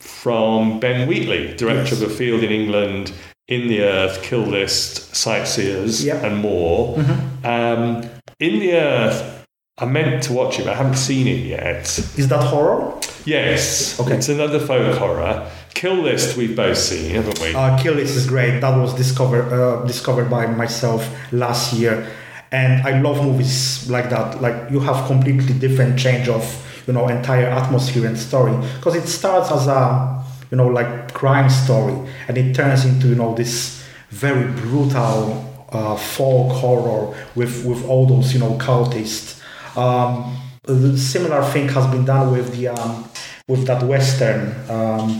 [0.00, 3.12] from Ben Wheatley, director of A Field in England,
[3.50, 6.22] In the Earth, Kill List, Sightseers, Yep.
[6.22, 6.96] and more.
[7.44, 8.04] Um,
[8.38, 9.44] in the Earth,
[9.76, 11.82] I meant to watch it, but I haven't seen it yet.
[12.16, 12.92] Is that horror?
[13.24, 14.14] Yes, Okay.
[14.14, 15.42] it's another folk horror.
[15.74, 17.52] Kill List, we've both seen, haven't we?
[17.54, 18.60] Uh, Kill List is great.
[18.60, 22.06] That was discovered uh, discovered by myself last year,
[22.52, 24.40] and I love movies like that.
[24.40, 26.44] Like you have completely different change of
[26.86, 30.09] you know entire atmosphere and story because it starts as a
[30.50, 31.94] you know like crime story
[32.28, 38.06] and it turns into you know this very brutal uh, folk horror with with all
[38.06, 39.40] those you know cultists.
[39.76, 40.36] Um,
[40.66, 43.08] a similar thing has been done with the um,
[43.48, 44.52] with that western.
[44.68, 45.10] Um,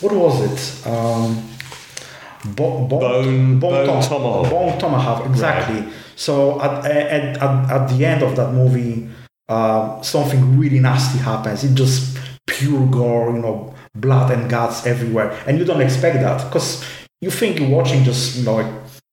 [0.00, 0.86] what was it?
[0.86, 1.42] Um,
[2.54, 4.50] Bo- bo- Bone- Bone Tom- Tomahawk.
[4.50, 5.88] Bone Tomahawk, exactly.
[6.14, 9.08] So at, at, at, at the end of that movie,
[9.48, 11.64] uh, something really nasty happens.
[11.64, 16.44] It just pure gore, you know, blood and guts everywhere, and you don't expect that
[16.46, 16.84] because
[17.20, 18.72] you think you're watching just you know like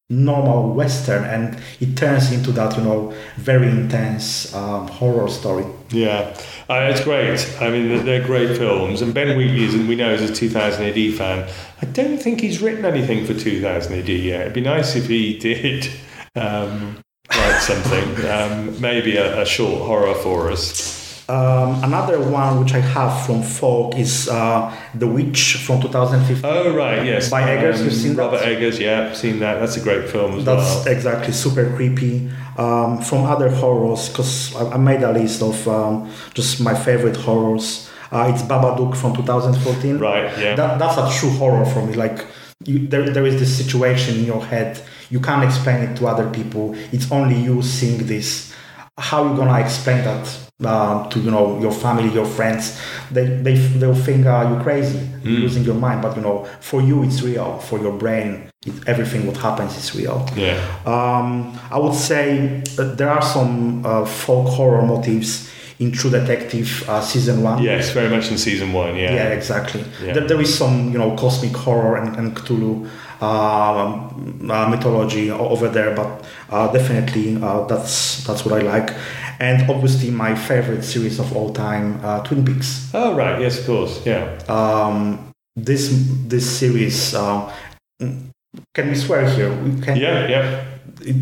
[0.10, 5.66] normal western, and it turns into that you know very intense um, horror story.
[5.90, 6.36] Yeah,
[6.70, 7.56] uh, it's great.
[7.62, 9.02] I mean, they're, great films.
[9.02, 11.50] And Ben Wheatley, is, and we know, is a 2000 AD fan.
[11.82, 14.42] I don't think he's written anything for 2000 AD yet.
[14.42, 15.90] It'd be nice if he did
[16.36, 21.03] um, write something, um, maybe a, a short horror for us.
[21.34, 26.42] Um, another one which I have from folk is uh, The Witch from 2015.
[26.44, 27.32] Oh, right, yes.
[27.32, 28.22] By Eggers, you've seen that?
[28.22, 29.60] Robert Eggers, yeah, seen that.
[29.60, 30.96] That's a great film as That's well.
[30.96, 32.30] exactly super creepy.
[32.56, 37.16] Um, from other horrors, because I, I made a list of um, just my favorite
[37.16, 37.90] horrors.
[38.12, 39.98] Uh, it's Babadook from 2014.
[39.98, 40.56] Right, yeah.
[40.56, 41.96] That, that's a true horror for me.
[41.96, 42.28] Like
[42.64, 44.80] you, there, there is this situation in your head.
[45.10, 46.76] You can't explain it to other people.
[46.92, 48.54] It's only you seeing this.
[49.00, 50.28] How are you gonna explain that
[50.66, 52.80] uh, to you know your family, your friends?
[53.12, 56.02] They they they'll think uh, you're crazy, you're losing your mind.
[56.02, 57.60] But you know, for you it's real.
[57.60, 60.28] For your brain, it, everything what happens is real.
[60.36, 60.58] yeah.
[60.86, 65.50] Um, I would say there are some uh, folk horror motifs
[65.80, 67.62] in True Detective uh, season one.
[67.62, 69.14] Yes, very much in season one, yeah.
[69.14, 69.84] Yeah, exactly.
[70.04, 70.14] Yeah.
[70.14, 72.88] There, there is some, you know, cosmic horror and, and Cthulhu
[73.22, 78.96] um, uh, mythology over there, but uh, definitely uh, that's that's what I like.
[79.44, 82.90] And obviously, my favorite series of all time, uh, Twin Peaks.
[82.94, 84.24] Oh, right, yes, of course, yeah.
[84.48, 85.90] Um, this
[86.32, 87.52] this series, uh,
[88.00, 89.52] can we swear here?
[89.52, 89.98] We can.
[89.98, 90.64] Yeah, yeah,
[91.02, 91.18] It,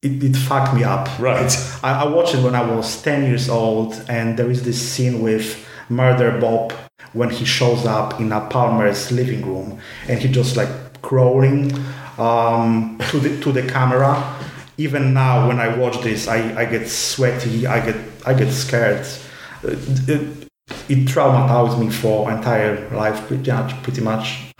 [0.00, 1.06] it, it fucked me up.
[1.18, 1.52] right.
[1.82, 5.20] I, I watched it when I was 10 years old, and there is this scene
[5.20, 5.46] with
[5.90, 6.72] Murder Bob
[7.12, 10.68] when he shows up in a Palmer's living room and he just like
[11.02, 11.72] crawling
[12.18, 14.16] um, to the to the camera.
[14.78, 17.66] Even now, when I watch this, I, I get sweaty.
[17.66, 19.06] I get I get scared.
[19.62, 20.48] It, it,
[20.88, 23.82] it traumatized me for entire life, pretty much.
[23.82, 24.52] Pretty much.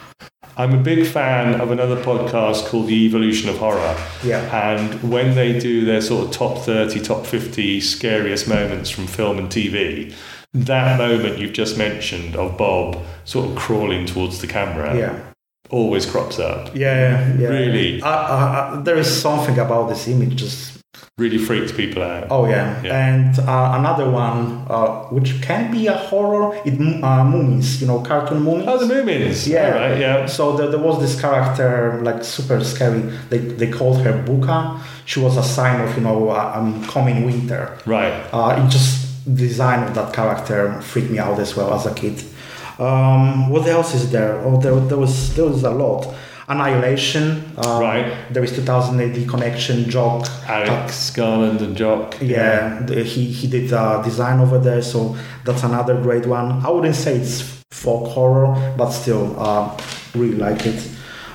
[0.59, 3.95] I'm a big fan of another podcast called The Evolution of Horror.
[4.25, 4.71] Yeah.
[4.73, 9.37] And when they do their sort of top 30, top 50 scariest moments from film
[9.39, 10.15] and TV,
[10.55, 15.33] that moment you've just mentioned of Bob sort of crawling towards the camera Yeah.
[15.71, 16.75] Always crops up.
[16.75, 17.35] Yeah.
[17.39, 17.49] Yeah.
[17.49, 18.03] Really?
[18.03, 20.73] Uh, uh, uh, there is something about this image just
[21.19, 22.27] Really freaks people out.
[22.31, 23.07] Oh yeah, Yeah.
[23.09, 26.55] and uh, another one uh, which can be a horror.
[26.67, 28.65] It uh, Moonies, you know, cartoon Moonies.
[28.67, 29.47] Oh, the Moomins.
[29.47, 29.65] Yeah.
[29.67, 30.27] All right, yeah.
[30.27, 33.01] So there, there was this character like super scary.
[33.31, 34.79] They they called her Buka.
[35.07, 37.79] she was a sign of you know uh, um, coming winter.
[37.87, 38.13] Right.
[38.31, 42.23] Uh, it just design of that character freaked me out as well as a kid.
[42.79, 44.39] Um, what else is there?
[44.41, 46.07] Oh, there, there was there was a lot.
[46.49, 47.43] Annihilation.
[47.57, 48.07] Uh, Right.
[48.33, 50.27] There is 2000 AD Connection, Jock.
[50.47, 52.17] Alex Garland and Jock.
[52.21, 56.65] Yeah, the, he he did uh, design over there, so that's another great one.
[56.65, 59.77] I wouldn't say it's folk horror, but still, uh,
[60.15, 60.89] really like it.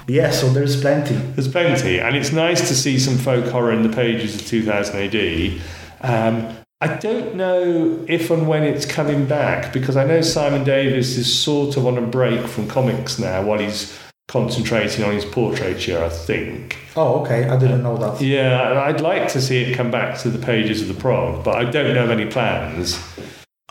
[0.07, 1.15] Yeah, so there's plenty.
[1.15, 4.95] There's plenty, and it's nice to see some folk horror in the pages of 2000
[4.95, 5.61] AD.
[6.01, 11.15] Um, I don't know if and when it's coming back because I know Simon Davis
[11.15, 13.95] is sort of on a break from comics now while he's
[14.27, 16.79] concentrating on his portraiture, I think.
[16.95, 18.19] Oh, okay, I didn't know that.
[18.19, 21.43] Yeah, and I'd like to see it come back to the pages of the prog,
[21.43, 22.99] but I don't know of any plans.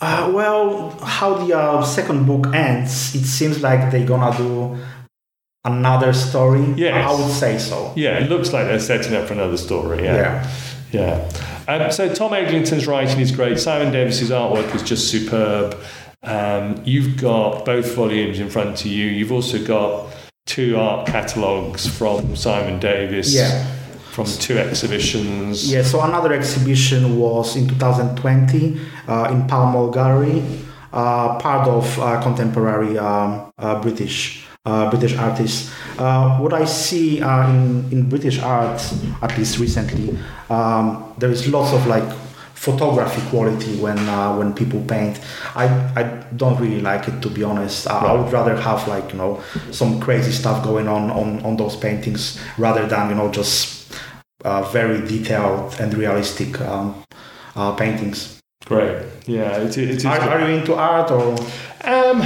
[0.00, 4.78] Uh, well, how the uh, second book ends, it seems like they're gonna do
[5.64, 6.64] another story.
[6.76, 7.92] Yeah, I would say so.
[7.96, 10.04] Yeah, it looks like they're setting up for another story.
[10.04, 10.14] Yeah.
[10.14, 10.50] Yeah.
[10.92, 11.30] Yeah.
[11.70, 13.60] Um, so Tom Eglington's writing is great.
[13.60, 15.76] Simon Davis's artwork is just superb.
[16.24, 19.06] Um, you've got both volumes in front of you.
[19.06, 20.08] You've also got
[20.46, 23.64] two art catalogues from Simon Davis Yeah.
[24.10, 25.70] from two exhibitions.
[25.72, 30.42] Yeah, so another exhibition was in 2020 uh, in Pall Mall Gallery,
[30.92, 35.72] uh, part of uh, contemporary um, uh, British uh, British artists.
[35.98, 38.80] Uh, what I see uh, in, in British art,
[39.22, 40.18] at least recently,
[40.48, 42.04] um, there is lots of like
[42.54, 45.18] photography quality when uh, when people paint.
[45.54, 45.64] I,
[45.96, 46.02] I
[46.36, 47.88] don't really like it to be honest.
[47.88, 51.56] I, I would rather have like you know some crazy stuff going on on, on
[51.56, 53.94] those paintings rather than you know just
[54.44, 57.02] uh, very detailed and realistic um,
[57.56, 58.38] uh, paintings.
[58.66, 59.06] Great.
[59.26, 60.04] Yeah, it, it is.
[60.04, 61.34] Are, are you into art or?
[61.84, 62.22] um,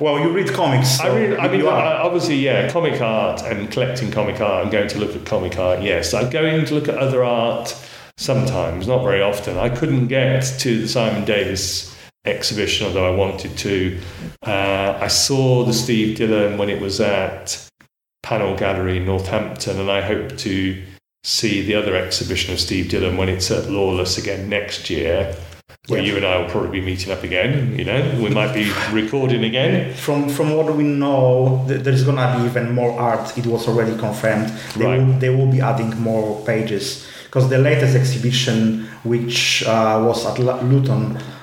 [0.00, 0.98] Well, you read comics.
[0.98, 4.72] So I mean, I mean, uh, obviously, yeah, comic art and collecting comic art and
[4.72, 5.82] going to look at comic art.
[5.82, 7.74] Yes, I'm going to look at other art
[8.18, 9.56] sometimes, not very often.
[9.56, 13.98] I couldn't get to the Simon Davis exhibition, although I wanted to.
[14.42, 17.68] Uh, I saw the Steve Dillon when it was at
[18.22, 20.82] Panel Gallery in Northampton, and I hope to
[21.24, 25.34] see the other exhibition of Steve Dillon when it's at Lawless again next year.
[25.88, 26.06] Where Yeah.
[26.12, 29.44] you and I will probably be meeting up again, you know, we might be recording
[29.44, 29.92] again.
[29.94, 33.26] From from what we know, th- there's gonna be even more art.
[33.38, 34.48] It was already confirmed.
[34.76, 34.98] They Right.
[35.00, 36.84] will they will be adding more pages
[37.24, 38.56] because the latest exhibition,
[39.04, 41.02] which uh, was at Lu- Luton,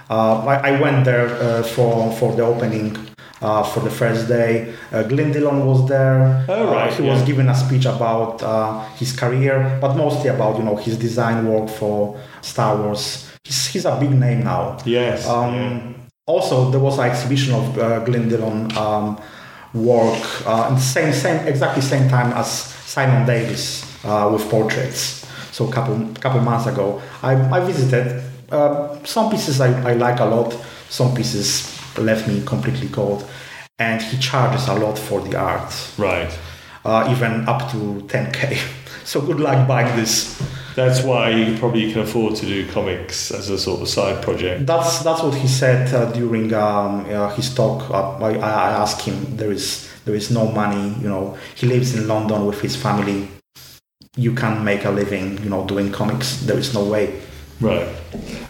[0.10, 2.98] uh, I, I went there uh, for for the opening.
[3.42, 4.52] Uh, for the first day,
[4.94, 6.46] uh, Glyn Dillon was there.
[6.48, 7.12] Oh, right, Uh, he yeah.
[7.14, 11.38] was giving a speech about uh, his career, but mostly about you know his design
[11.52, 13.04] work for Star Wars.
[13.44, 14.78] He's, he's a big name now.
[14.86, 15.28] Yes.
[15.28, 15.94] Um, yeah.
[16.26, 19.22] Also, there was an exhibition of uh, Glyn Dillon um,
[19.74, 25.26] work uh, in the same, same, exactly same time as Simon Davis uh, with portraits.
[25.52, 28.24] So a couple, couple months ago, I, I visited.
[28.52, 30.54] Uh, some pieces I, I like a lot.
[30.90, 33.28] Some pieces left me completely cold.
[33.80, 36.30] And he charges a lot for the art, Right.
[36.86, 38.58] uh, even up to 10k.
[39.06, 40.42] So good luck buying this.
[40.76, 44.66] That's why you probably can afford to do comics as a sort of side project.
[44.66, 47.90] That's that's what he said uh, during um, uh, his talk.
[47.90, 50.96] Uh, I, I asked him, "There is there is no money.
[51.02, 53.28] You know, he lives in London with his family.
[54.16, 55.44] You can't make a living.
[55.44, 56.42] You know, doing comics.
[56.42, 57.22] There is no way."
[57.62, 57.88] Right.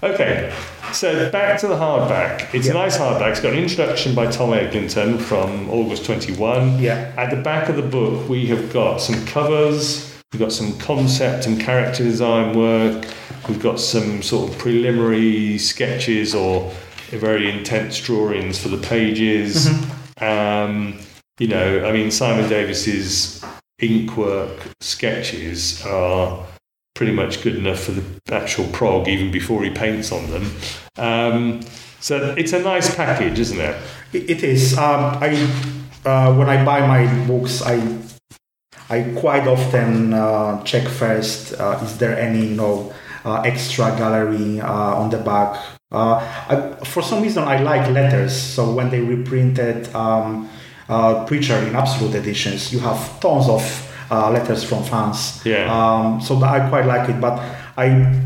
[0.02, 0.54] Okay.
[0.94, 2.54] So back to the hardback.
[2.54, 3.32] It's a nice hardback.
[3.32, 6.80] It's got an introduction by Tom Eglington from August 21.
[6.80, 7.12] Yeah.
[7.18, 10.13] At the back of the book, we have got some covers.
[10.34, 13.06] We've got some concept and character design work.
[13.48, 16.72] We've got some sort of preliminary sketches or
[17.12, 19.70] very intense drawings for the pages.
[20.20, 21.00] Um,
[21.38, 23.46] you know, I mean, Simon Davis's
[23.78, 26.44] ink work sketches are
[26.96, 30.52] pretty much good enough for the actual prog, even before he paints on them.
[30.98, 31.62] Um,
[32.00, 33.82] so it's a nice package, isn't it?
[34.14, 34.78] It, it is.
[34.78, 35.30] Um, I
[36.06, 37.78] uh, when I buy my books, I
[38.90, 41.54] I quite often uh, check first.
[41.60, 42.94] Uh, is there any you know
[43.26, 45.60] uh, extra gallery uh, on the back?
[45.92, 46.16] Uh,
[46.50, 48.36] I, for some reason, I like letters.
[48.36, 50.50] So when they reprinted um,
[50.90, 53.62] uh, Preacher in absolute editions, you have tons of
[54.12, 55.42] uh, letters from fans.
[55.46, 55.72] Yeah.
[55.72, 57.40] Um, so I quite like it, but
[57.78, 58.22] I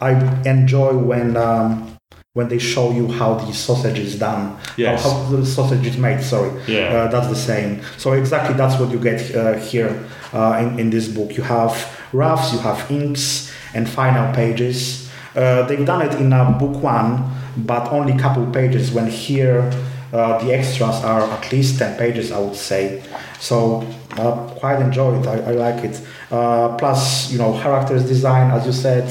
[0.00, 0.12] I
[0.44, 1.93] enjoy when um,
[2.34, 4.58] when they show you how the sausage is done.
[4.76, 5.04] Yes.
[5.04, 6.20] How, how the sausage is made.
[6.20, 6.50] Sorry.
[6.66, 6.88] Yeah.
[6.88, 7.80] Uh, that's the same.
[7.96, 11.36] So exactly that's what you get uh, here uh, in in this book.
[11.36, 11.72] You have
[12.12, 15.08] roughs, you have inks, and final pages.
[15.36, 17.22] Uh, they've done it in uh, book one,
[17.56, 18.92] but only a couple pages.
[18.92, 19.72] When here.
[20.12, 23.02] Uh, the extras are at least 10 pages, I would say.
[23.40, 25.26] So uh, quite enjoy it.
[25.26, 26.00] I, I like it.
[26.30, 29.04] Uh, plus, you know, characters design, as you said,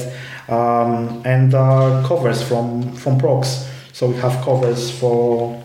[0.48, 3.68] um, and uh, covers from from progs.
[3.92, 5.60] So we have covers for.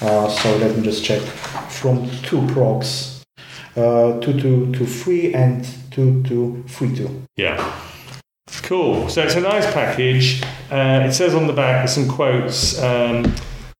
[0.00, 3.24] Uh, so let me just check from two progs,
[3.76, 7.22] uh, two to to three and two to three two.
[7.36, 7.56] Yeah.
[8.62, 9.08] Cool.
[9.08, 10.42] So it's a nice package.
[10.70, 12.80] Uh, it says on the back some quotes.
[12.82, 13.34] Um,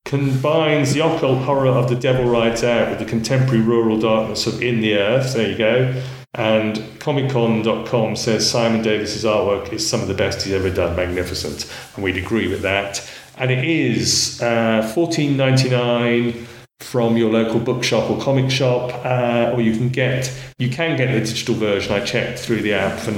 [0.09, 4.62] combines the occult horror of the devil rides out with the contemporary rural darkness of
[4.62, 5.34] in the earth.
[5.34, 6.03] There you go.
[6.34, 10.94] And comiccon.com says Simon Davis's artwork is some of the best he's ever done.
[10.94, 11.72] Magnificent.
[11.94, 13.08] And we'd agree with that.
[13.38, 16.46] And it is uh, 14.99
[16.80, 21.12] from your local bookshop or comic shop, uh, or you can get you can get
[21.12, 21.92] the digital version.
[21.92, 23.10] I checked through the app for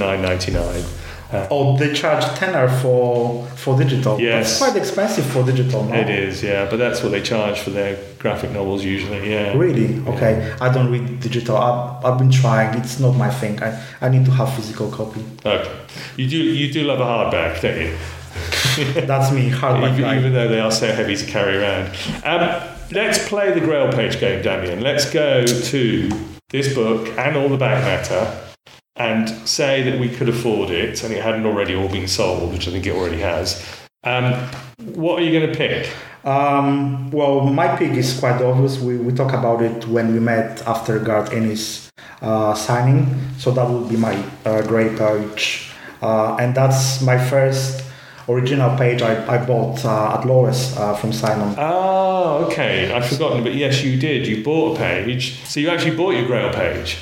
[1.31, 1.47] 9.99.
[1.49, 4.19] Oh, they charge tenner for for digital.
[4.19, 4.59] Yes.
[4.59, 5.83] That's quite expensive for digital.
[5.85, 5.93] No?
[5.93, 9.31] It is, yeah, but that's what they charge for their graphic novels usually.
[9.31, 9.53] Yeah.
[9.53, 9.99] Really?
[10.07, 10.53] Okay.
[10.59, 11.57] I don't read digital.
[11.57, 12.77] I've, I've been trying.
[12.77, 13.61] It's not my thing.
[13.63, 15.23] I, I need to have physical copy.
[15.45, 15.71] Okay.
[16.17, 17.97] You do you do love a hardback, don't you?
[19.05, 21.95] That's me, hardback even, even though they are so heavy to carry around.
[22.23, 22.61] Um,
[22.91, 24.81] let's play the Grail page game, Damian.
[24.81, 26.09] Let's go to
[26.49, 28.50] this book and all the back matter
[29.01, 32.67] and say that we could afford it and it hadn't already all been sold, which
[32.67, 33.47] I think it already has.
[34.03, 34.33] Um,
[34.95, 35.91] what are you going to pick?
[36.23, 38.79] Um, well, my pick is quite obvious.
[38.79, 41.89] We, we talked about it when we met after Garth Ennis
[42.21, 43.07] uh, signing.
[43.37, 45.71] So that would be my uh, grey page.
[46.01, 47.83] Uh, and that's my first
[48.29, 51.55] original page I, I bought uh, at Lawless uh, from Simon.
[51.57, 52.91] Ah, okay.
[52.93, 54.27] I'd forgotten, but yes, you did.
[54.27, 55.43] You bought a page.
[55.45, 56.97] So you actually bought your Grail page.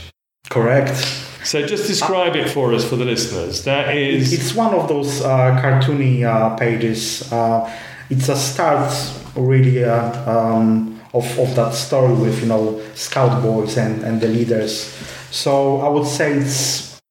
[0.49, 1.27] Correct.
[1.49, 3.63] So just describe it for us, for the listeners.
[3.63, 4.31] That is.
[4.33, 7.23] It's one of those uh, cartoony uh, pages.
[7.33, 7.67] Uh,
[8.11, 8.93] it's a start,
[9.35, 14.27] really, uh, um, of, of that story with, you know, scout boys and, and the
[14.27, 14.95] leaders.
[15.31, 17.01] So I would say it's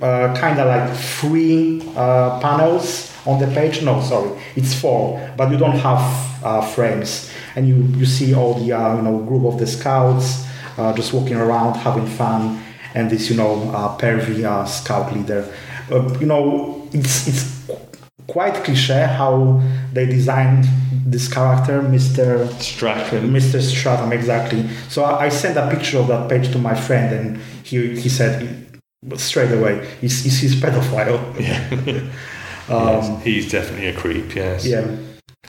[0.00, 3.82] uh, kind of like three uh, panels on the page.
[3.82, 7.30] No, sorry, it's four, but you don't have frames.
[7.54, 10.46] And you, you see all the, you know, group of the scouts
[10.96, 12.64] just walking around, having fun
[12.94, 15.52] and this you know uh, pervy uh, scout leader.
[15.90, 17.70] Uh, you know, it's it's
[18.26, 19.60] quite cliche how
[19.92, 20.64] they designed
[21.06, 23.32] this character, Mister Strachan.
[23.32, 24.68] Mister Stratham, exactly.
[24.88, 28.08] So I, I sent a picture of that page to my friend, and he he
[28.08, 28.66] said
[29.16, 31.18] straight away, he's he's, he's pedophile.
[31.40, 32.10] Yeah.
[32.70, 34.66] Um, yes, he's definitely a creep, yes.
[34.66, 34.94] yeah.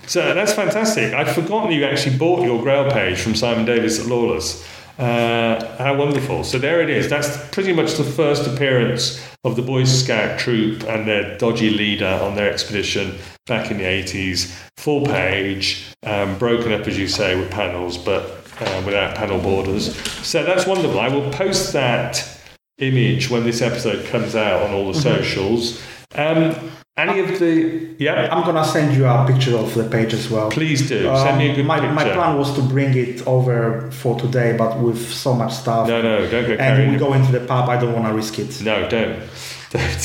[0.08, 1.14] So that's fantastic.
[1.14, 4.66] I'd forgotten you actually bought your Grail page from Simon Davis at Lawless.
[5.00, 6.44] Uh, how wonderful.
[6.44, 7.10] So there it is.
[7.10, 12.20] That's pretty much the first appearance of the Boy Scout troop and their dodgy leader
[12.22, 14.54] on their expedition back in the 80s.
[14.78, 18.24] Full page, um, broken up, as you say, with panels, but
[18.60, 19.96] uh, without panel borders.
[20.26, 21.00] So that's wonderful.
[21.00, 22.38] I will post that
[22.80, 25.82] image when this episode comes out on all the socials.
[26.16, 27.90] Um, any of the.
[27.98, 30.50] Yeah, I'm gonna send you a picture of the page as well.
[30.50, 31.04] please do.
[31.26, 31.94] Send me a good Um, my, picture.
[31.94, 36.02] my plan was to bring it over for today, but with so much stuff, No,
[36.02, 38.62] no, don't go and we go into the pub, I don't want to risk it.
[38.62, 39.20] No, don't.
[39.72, 40.04] don't.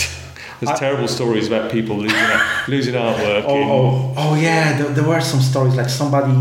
[0.61, 2.29] There's I- terrible stories about people losing
[2.69, 3.45] losing artwork.
[3.47, 6.33] Oh, in, oh, oh yeah, there, there were some stories like somebody,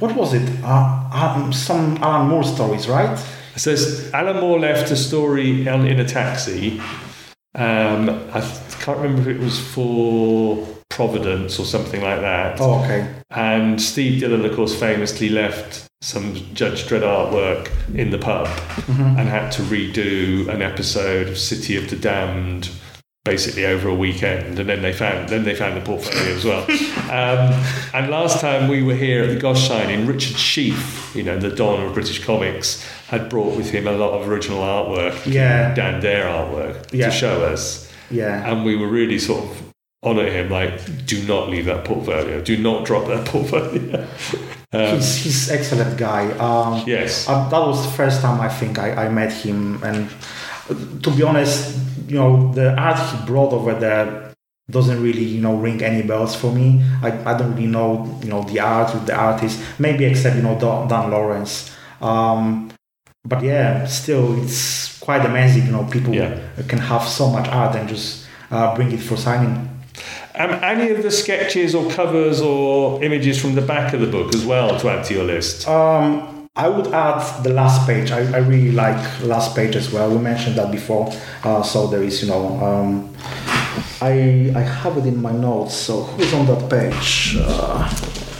[0.00, 0.48] what was it?
[0.64, 3.18] Uh, um, some Alan Moore stories, right?
[3.54, 6.80] It says Alan Moore left a story in a taxi.
[7.54, 8.40] Um, I
[8.80, 12.60] can't remember if it was for Providence or something like that.
[12.60, 13.14] Oh, okay.
[13.30, 18.48] And Steve Dillon, of course, famously left some Judge Dredd artwork in the pub
[18.88, 22.70] and had to redo an episode of City of the Damned
[23.24, 26.62] basically over a weekend and then they found then they found the portfolio as well
[27.08, 27.64] um,
[27.94, 31.50] and last time we were here at the Gosh signing Richard Sheaf you know the
[31.50, 35.72] Don of British comics had brought with him a lot of original artwork Yeah.
[35.72, 37.06] Dan Dare artwork Yeah.
[37.06, 38.50] to show us Yeah.
[38.50, 39.62] and we were really sort of
[40.02, 44.04] on at him like do not leave that portfolio do not drop that portfolio
[44.72, 46.32] um, he's he's excellent guy.
[46.38, 50.08] Um, yes uh, that was the first time I think I, I met him, and
[50.68, 54.34] to be honest, you know, the art he brought over there
[54.70, 56.82] doesn't really, you know, ring any bells for me.
[57.02, 60.42] I, I don't really know, you know, the art with the artist, maybe except you
[60.42, 61.74] know Don, Dan Lawrence.
[62.00, 62.70] Um,
[63.24, 65.66] but yeah, still, it's quite amazing.
[65.66, 66.38] You know, people Yeah.
[66.68, 69.68] can have so much art and just uh, bring it for signing.
[70.34, 74.34] Um, any of the sketches or covers or images from the back of the book
[74.34, 75.68] as well to add to your list?
[75.68, 78.10] Um, I would add the last page.
[78.10, 80.10] I, I really like last page as well.
[80.10, 81.10] We mentioned that before.
[81.42, 83.14] Uh, so there is, you know, um,
[84.02, 85.74] I I have it in my notes.
[85.74, 87.36] So who's on that page?
[87.40, 87.88] Uh,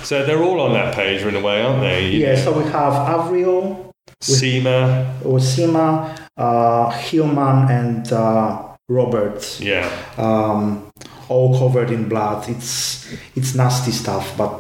[0.03, 2.11] So they're all on that page in a way, aren't they?
[2.11, 2.37] yeah.
[2.37, 5.07] So we have Avril, Seema.
[5.25, 9.89] Osima, uh, Hillman, and uh, Robert, Yeah.
[10.19, 10.91] um,
[11.29, 12.49] all covered in blood.
[12.49, 13.07] It's
[13.37, 14.51] it's nasty stuff, but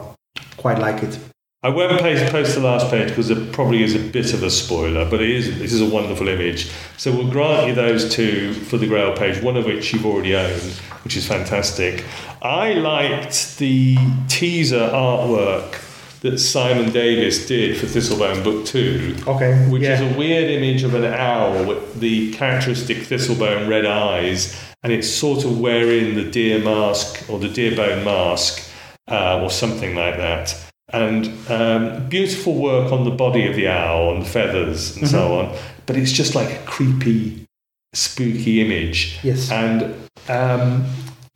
[0.57, 1.19] quite like it.
[1.65, 4.51] I won't post, post the last page because it probably is a bit of a
[4.51, 5.61] spoiler, but it is.
[5.61, 6.69] This is a wonderful image.
[6.97, 10.35] So we'll grant you those two for the Grail page, one of which you've already
[10.35, 10.73] owned,
[11.05, 12.05] which is fantastic.
[12.43, 13.97] I liked the
[14.27, 15.81] teaser artwork
[16.23, 20.03] that Simon Davis did for Thistlebone Book Two, Okay, which yeah.
[20.03, 25.09] is a weird image of an owl with the characteristic Thistlebone red eyes, and it's
[25.09, 28.69] sort of wearing the deer mask or the deer bone mask
[29.07, 30.72] uh, or something like that.
[30.93, 35.39] And um, beautiful work on the body of the owl and the feathers and so
[35.39, 37.47] on, but it's just like a creepy,
[37.95, 39.19] spooky image.
[39.23, 39.51] Yes.
[39.51, 39.95] And
[40.29, 40.85] um,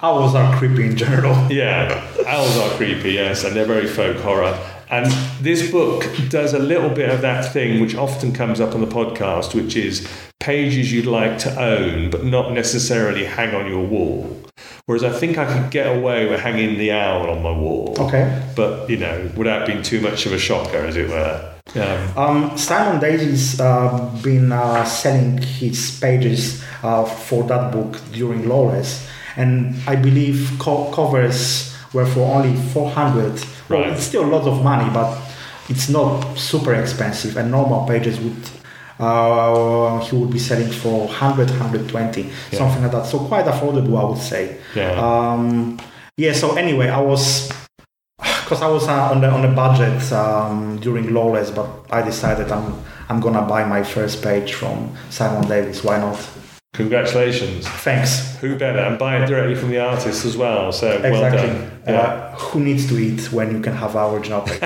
[0.01, 1.35] Owls are creepy in general.
[1.51, 4.55] yeah, owls are creepy, yes, and they're very folk horror.
[4.91, 5.07] And
[5.41, 8.87] this book does a little bit of that thing which often comes up on the
[8.87, 10.07] podcast, which is
[10.39, 14.39] pages you'd like to own but not necessarily hang on your wall.
[14.87, 18.41] Whereas I think I could get away with hanging the owl on my wall, Okay.
[18.55, 21.41] but you know, without being too much of a shocker, as it were.
[21.75, 28.49] Um, Um, Simon Davis's uh, been uh, selling his pages uh, for that book during
[28.49, 29.05] Lawless,
[29.37, 33.43] and I believe co- covers were for only 400.
[33.69, 33.93] Well, Right.
[33.93, 35.19] it's still a lot of money, but
[35.69, 38.37] it's not super expensive, and normal pages would.
[38.99, 42.59] Uh, he would be selling for 100 120 Yeah.
[42.59, 44.93] something like that so quite affordable i would say yeah.
[45.07, 45.79] um,
[46.19, 46.33] yeah.
[46.33, 47.51] So anyway, I was
[48.19, 52.51] because I was uh, on the on the budget um, during Lawless, but I decided
[52.51, 52.73] I'm
[53.11, 55.85] I'm gonna buy my first page from Simon Davis.
[55.85, 56.17] Why not?
[56.73, 57.67] Congratulations.
[57.85, 58.37] Thanks.
[58.41, 58.79] Who better?
[58.79, 60.73] And buy it directly from the artist as well.
[60.73, 61.49] So well Exactly.
[61.49, 61.71] done.
[61.87, 62.01] Yeah.
[62.01, 64.61] Uh, who needs to eat when you can have our original page?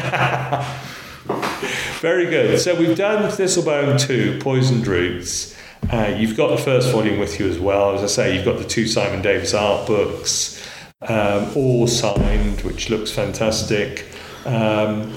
[2.01, 2.59] Very good.
[2.59, 5.55] So we've done Thistlebone 2, Poisoned Roots.
[5.92, 7.94] Uh, you've got the first volume with you as well.
[7.94, 10.66] As I say, you've got the two Simon Davis art books,
[11.03, 14.07] um, all signed, which looks fantastic.
[14.46, 15.12] Um,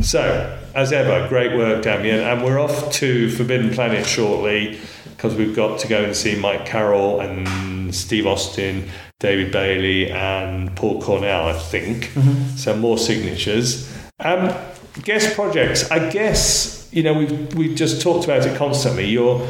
[0.00, 2.20] so, as ever, great work, Damian.
[2.20, 4.80] And we're off to Forbidden Planet shortly
[5.14, 8.88] because we've got to go and see Mike Carroll and Steve Austin,
[9.20, 12.10] David Bailey, and Paul Cornell, I think.
[12.56, 13.94] So, more signatures.
[14.18, 14.54] Um,
[15.02, 15.90] guest projects.
[15.90, 19.06] I guess you know we've we've just talked about it constantly.
[19.06, 19.46] You're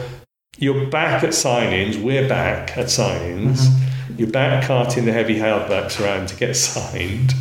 [0.58, 2.02] you're back at signings.
[2.02, 3.66] We're back at signings.
[4.16, 7.34] You're back carting the heavy hardbacks around to get signed.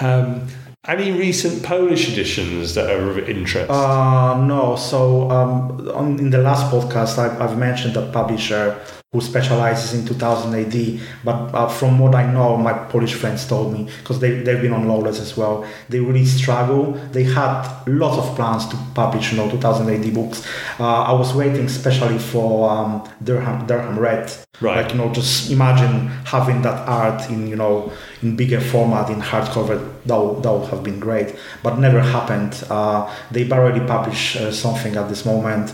[0.00, 0.48] Um,
[0.86, 3.70] any recent Polish editions that are of interest?
[3.70, 4.76] Uh, no.
[4.76, 8.78] So um, on, in the last podcast, I, I've mentioned a publisher
[9.14, 11.00] who specializes in 2000 AD.
[11.24, 14.72] But uh, from what I know, my Polish friends told me because they they've been
[14.72, 15.64] on Lawless as well.
[15.88, 16.94] They really struggle.
[17.12, 20.44] They had lots of plans to publish, you know, 2000 AD books.
[20.80, 24.34] Uh, I was waiting especially for um, Durham Durham Red.
[24.60, 24.82] Right.
[24.82, 29.20] Like you know, just imagine having that art in you know in bigger format in
[29.20, 29.78] hardcover.
[30.06, 32.64] That would, that would have been great, but never happened.
[32.68, 35.72] Uh, they barely publish uh, something at this moment,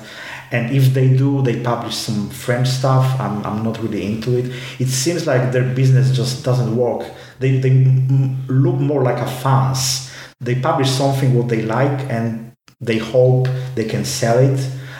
[0.51, 3.19] and if they do, they publish some French stuff.
[3.21, 4.53] I'm, I'm not really into it.
[4.79, 7.09] It seems like their business just doesn't work.
[7.39, 10.11] They they m- look more like a fans.
[10.41, 14.59] They publish something what they like and they hope they can sell it.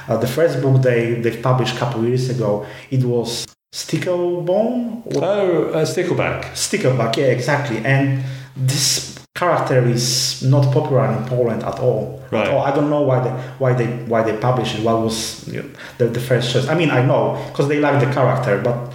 [0.09, 5.25] Uh, the first book they they published a couple years ago, it was Sticklebone or
[5.25, 6.45] oh, uh, Stickleback.
[6.53, 7.79] Stickerback, yeah, exactly.
[7.79, 8.23] And
[8.57, 12.23] this character is not popular in Poland at all.
[12.31, 12.47] Right.
[12.47, 12.63] At all.
[12.63, 14.85] I don't know why they why they why they published it.
[14.85, 15.69] What was you know,
[15.99, 16.69] the, the first choice?
[16.69, 18.93] I mean, I know because they like the character, but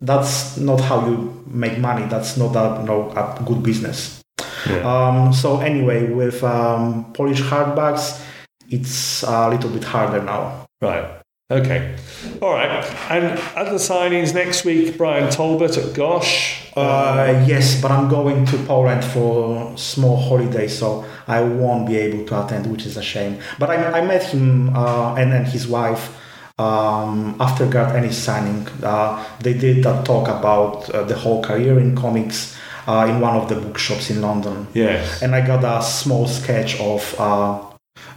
[0.00, 2.06] that's not how you make money.
[2.06, 4.20] That's not a you know a good business.
[4.68, 4.82] Yeah.
[4.82, 8.22] Um, so anyway, with um, Polish hardbacks,
[8.68, 10.66] it's a little bit harder now.
[10.80, 11.21] Right.
[11.60, 11.94] Okay.
[12.40, 12.84] All right.
[13.10, 14.96] And other signings next week.
[14.96, 16.70] Bryan Talbot at Gosh.
[16.76, 22.24] Uh, yes, but I'm going to Poland for small holiday, so I won't be able
[22.28, 23.38] to attend, which is a shame.
[23.58, 26.16] But I, I met him uh, and then his wife
[26.58, 28.66] um, after Garth Ennis signing.
[28.82, 33.36] Uh, they did a talk about uh, the whole career in comics uh, in one
[33.36, 35.22] of the bookshops in London, Yes.
[35.22, 37.60] and I got a small sketch of uh,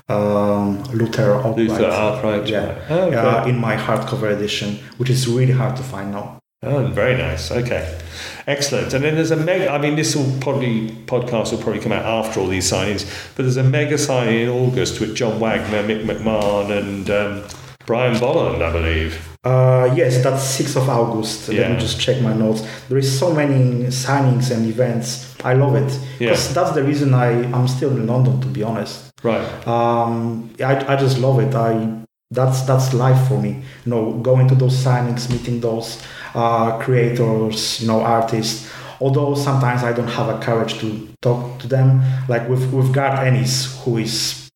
[0.09, 1.57] um, Luther Arkwright.
[1.57, 2.45] Luther.
[2.45, 3.49] Yeah, Oh, uh, okay.
[3.49, 6.39] in my hardcover edition, which is really hard to find now.
[6.63, 7.51] Oh, very nice.
[7.51, 7.99] Okay,
[8.47, 8.93] excellent.
[8.93, 9.69] And then there's a mega.
[9.71, 13.43] I mean, this will probably podcast will probably come out after all these signings, but
[13.43, 17.43] there's a mega signing in August with John Wagner, Mick McMahon, and um,
[17.85, 19.29] Brian Bolland, I believe.
[19.43, 21.49] Uh, yes, that's 6th of August.
[21.49, 22.63] Let me just check my notes.
[22.89, 25.35] There is so many signings and events.
[25.45, 25.91] I love it.
[26.19, 26.29] Yeah.
[26.29, 29.11] Because that's the reason I, I'm still in London, to be honest.
[29.25, 29.67] Right.
[29.67, 31.55] Um, I, I just love it.
[31.55, 33.63] I that's that's life for me.
[33.85, 35.99] You know, going to those signings, meeting those
[36.35, 38.71] uh, creators, you know, artists.
[39.01, 43.19] Although sometimes I don't have a courage to talk to them, like with with Garth
[43.19, 44.47] Ennis, who is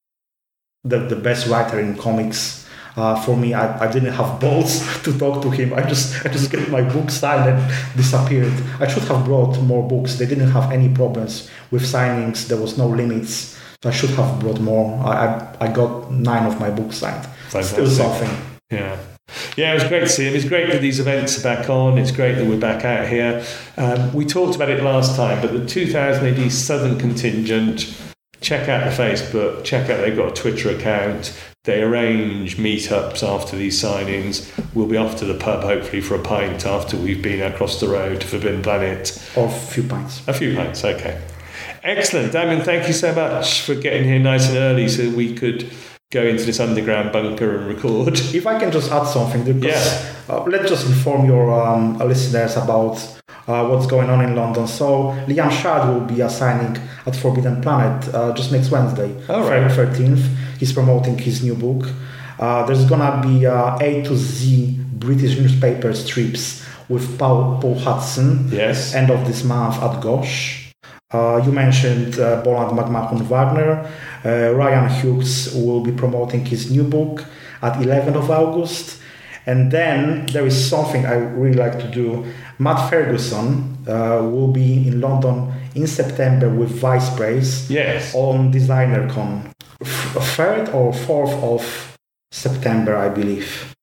[0.84, 2.68] the the best writer in comics.
[2.96, 5.74] Uh, for me, I, I didn't have balls to talk to him.
[5.74, 8.54] I just I just get my book signed and disappeared.
[8.80, 10.16] I should have brought more books.
[10.20, 12.48] They didn't have any problems with signings.
[12.48, 13.59] There was no limits.
[13.86, 15.00] I should have brought more.
[15.06, 17.26] I, I, I got nine of my books signed.
[17.50, 17.88] Fantastic.
[17.88, 18.30] Still something.
[18.70, 19.00] Yeah.
[19.56, 20.36] Yeah, it was great to see him.
[20.36, 21.98] It's great that these events are back on.
[21.98, 23.46] It's great that we're back out here.
[23.78, 27.96] Um, we talked about it last time, but the 2000 AD Southern contingent,
[28.42, 31.38] check out the Facebook, check out they've got a Twitter account.
[31.66, 34.50] They arrange meetups after these signings.
[34.74, 37.88] We'll be off to the pub, hopefully, for a pint after we've been across the
[37.88, 39.32] road to Forbidden Planet.
[39.36, 40.28] Or a few pints.
[40.28, 41.22] A few pints, okay.
[41.98, 42.32] Excellent.
[42.32, 45.66] Damian, thank you so much for getting here nice and early so we could
[46.12, 48.14] go into this underground bunker and record.
[48.34, 50.36] If I can just add something, because Yeah.
[50.36, 52.96] uh, let's just inform your um, listeners about
[53.48, 54.68] uh, what's going on in London.
[54.68, 56.78] So Liam Sharp will be assigning
[57.08, 59.72] at Forbidden Planet uh, just next Wednesday, All right.
[59.72, 60.24] thirteenth.
[60.60, 61.90] He's promoting his new book.
[62.40, 68.50] Uh, there's gonna be uh, A to Z British newspaper strips with Paul, Paul Hudson.
[68.52, 68.94] Yes.
[68.94, 70.69] End of this month at Gosh.
[71.12, 73.82] Uh, you mentioned uh, Bolland McMahon Wagner.
[74.24, 77.26] Uh, Rian Hughes will be promoting his new book
[77.64, 79.02] at 11th of August.
[79.48, 82.26] And then there is something I really like to do.
[82.60, 88.14] Matt Ferguson uh, will be in London in September with Vice Press Yes.
[88.14, 89.52] on DesignerCon.
[89.82, 91.98] F- 3rd or 4th of
[92.32, 93.74] September, I believe.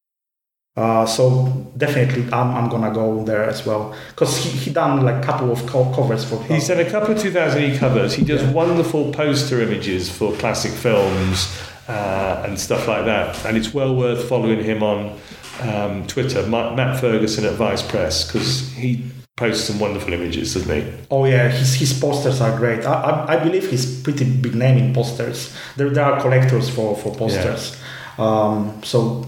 [0.76, 1.46] Uh, so
[1.78, 5.50] definitely, I'm, I'm gonna go there as well because he, he done like a couple
[5.50, 6.42] of co- covers for.
[6.44, 8.12] He's done a couple of 2000 covers.
[8.14, 8.52] He does Yeah.
[8.52, 11.48] wonderful poster images for classic films
[11.88, 13.42] uh, and stuff like that.
[13.46, 15.18] And it's well worth following him on
[15.62, 19.02] um, Twitter, Ma- Matt Ferguson at Vice Press, because he
[19.36, 20.92] posts some wonderful images, doesn't he?
[21.10, 22.84] Oh yeah, his, his posters are great.
[22.84, 25.54] I, I, I believe he's pretty big name in posters.
[25.76, 27.76] There, there are collectors for, for posters.
[28.18, 29.26] Um, so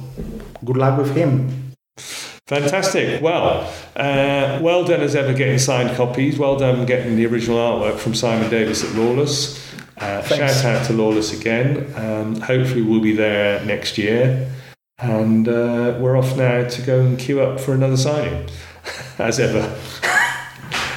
[0.64, 1.72] good luck with him.
[2.46, 3.20] Fantastic.
[3.20, 6.38] Well, uh, well done as ever getting signed copies.
[6.38, 9.58] Well done getting the original artwork from Simon Davis at Lawless.
[9.98, 10.62] Uh, Thanks.
[10.62, 11.92] shout out to Lawless again.
[11.96, 14.50] Um, hopefully, we'll be there next year.
[14.98, 18.48] And uh, we're off now to go and queue up for another signing,
[19.18, 19.62] as ever.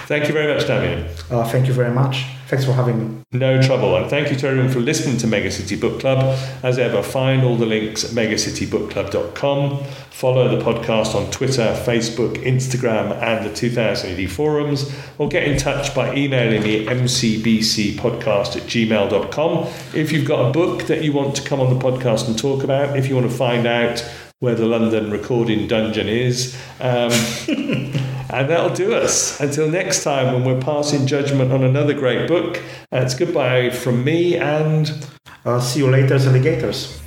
[0.05, 1.07] Thank you very much, Damian.
[1.29, 2.25] Uh, thank you very much.
[2.51, 3.23] Thanks for having me.
[3.31, 3.95] No trouble.
[3.95, 6.37] And thank you to everyone for listening to Mega City Book Club.
[6.63, 9.85] As ever, find all the links at megacitybookclub.com.
[10.09, 14.93] Follow the podcast on Twitter, Facebook, Instagram, and the 2000 AD forums.
[15.17, 19.67] Or get in touch by emailing me at mcbcpodcast at gmail.com.
[19.95, 22.65] If you've got a book that you want to come on the podcast and talk
[22.65, 24.05] about, if you want to find out
[24.39, 27.11] where the London recording dungeon is, um,
[28.31, 29.39] and that'll do us.
[29.39, 32.61] Until next time, when we're passing judgment on another great book,
[32.91, 35.07] it's goodbye from me and.
[35.43, 37.00] I'll see you later, alligators.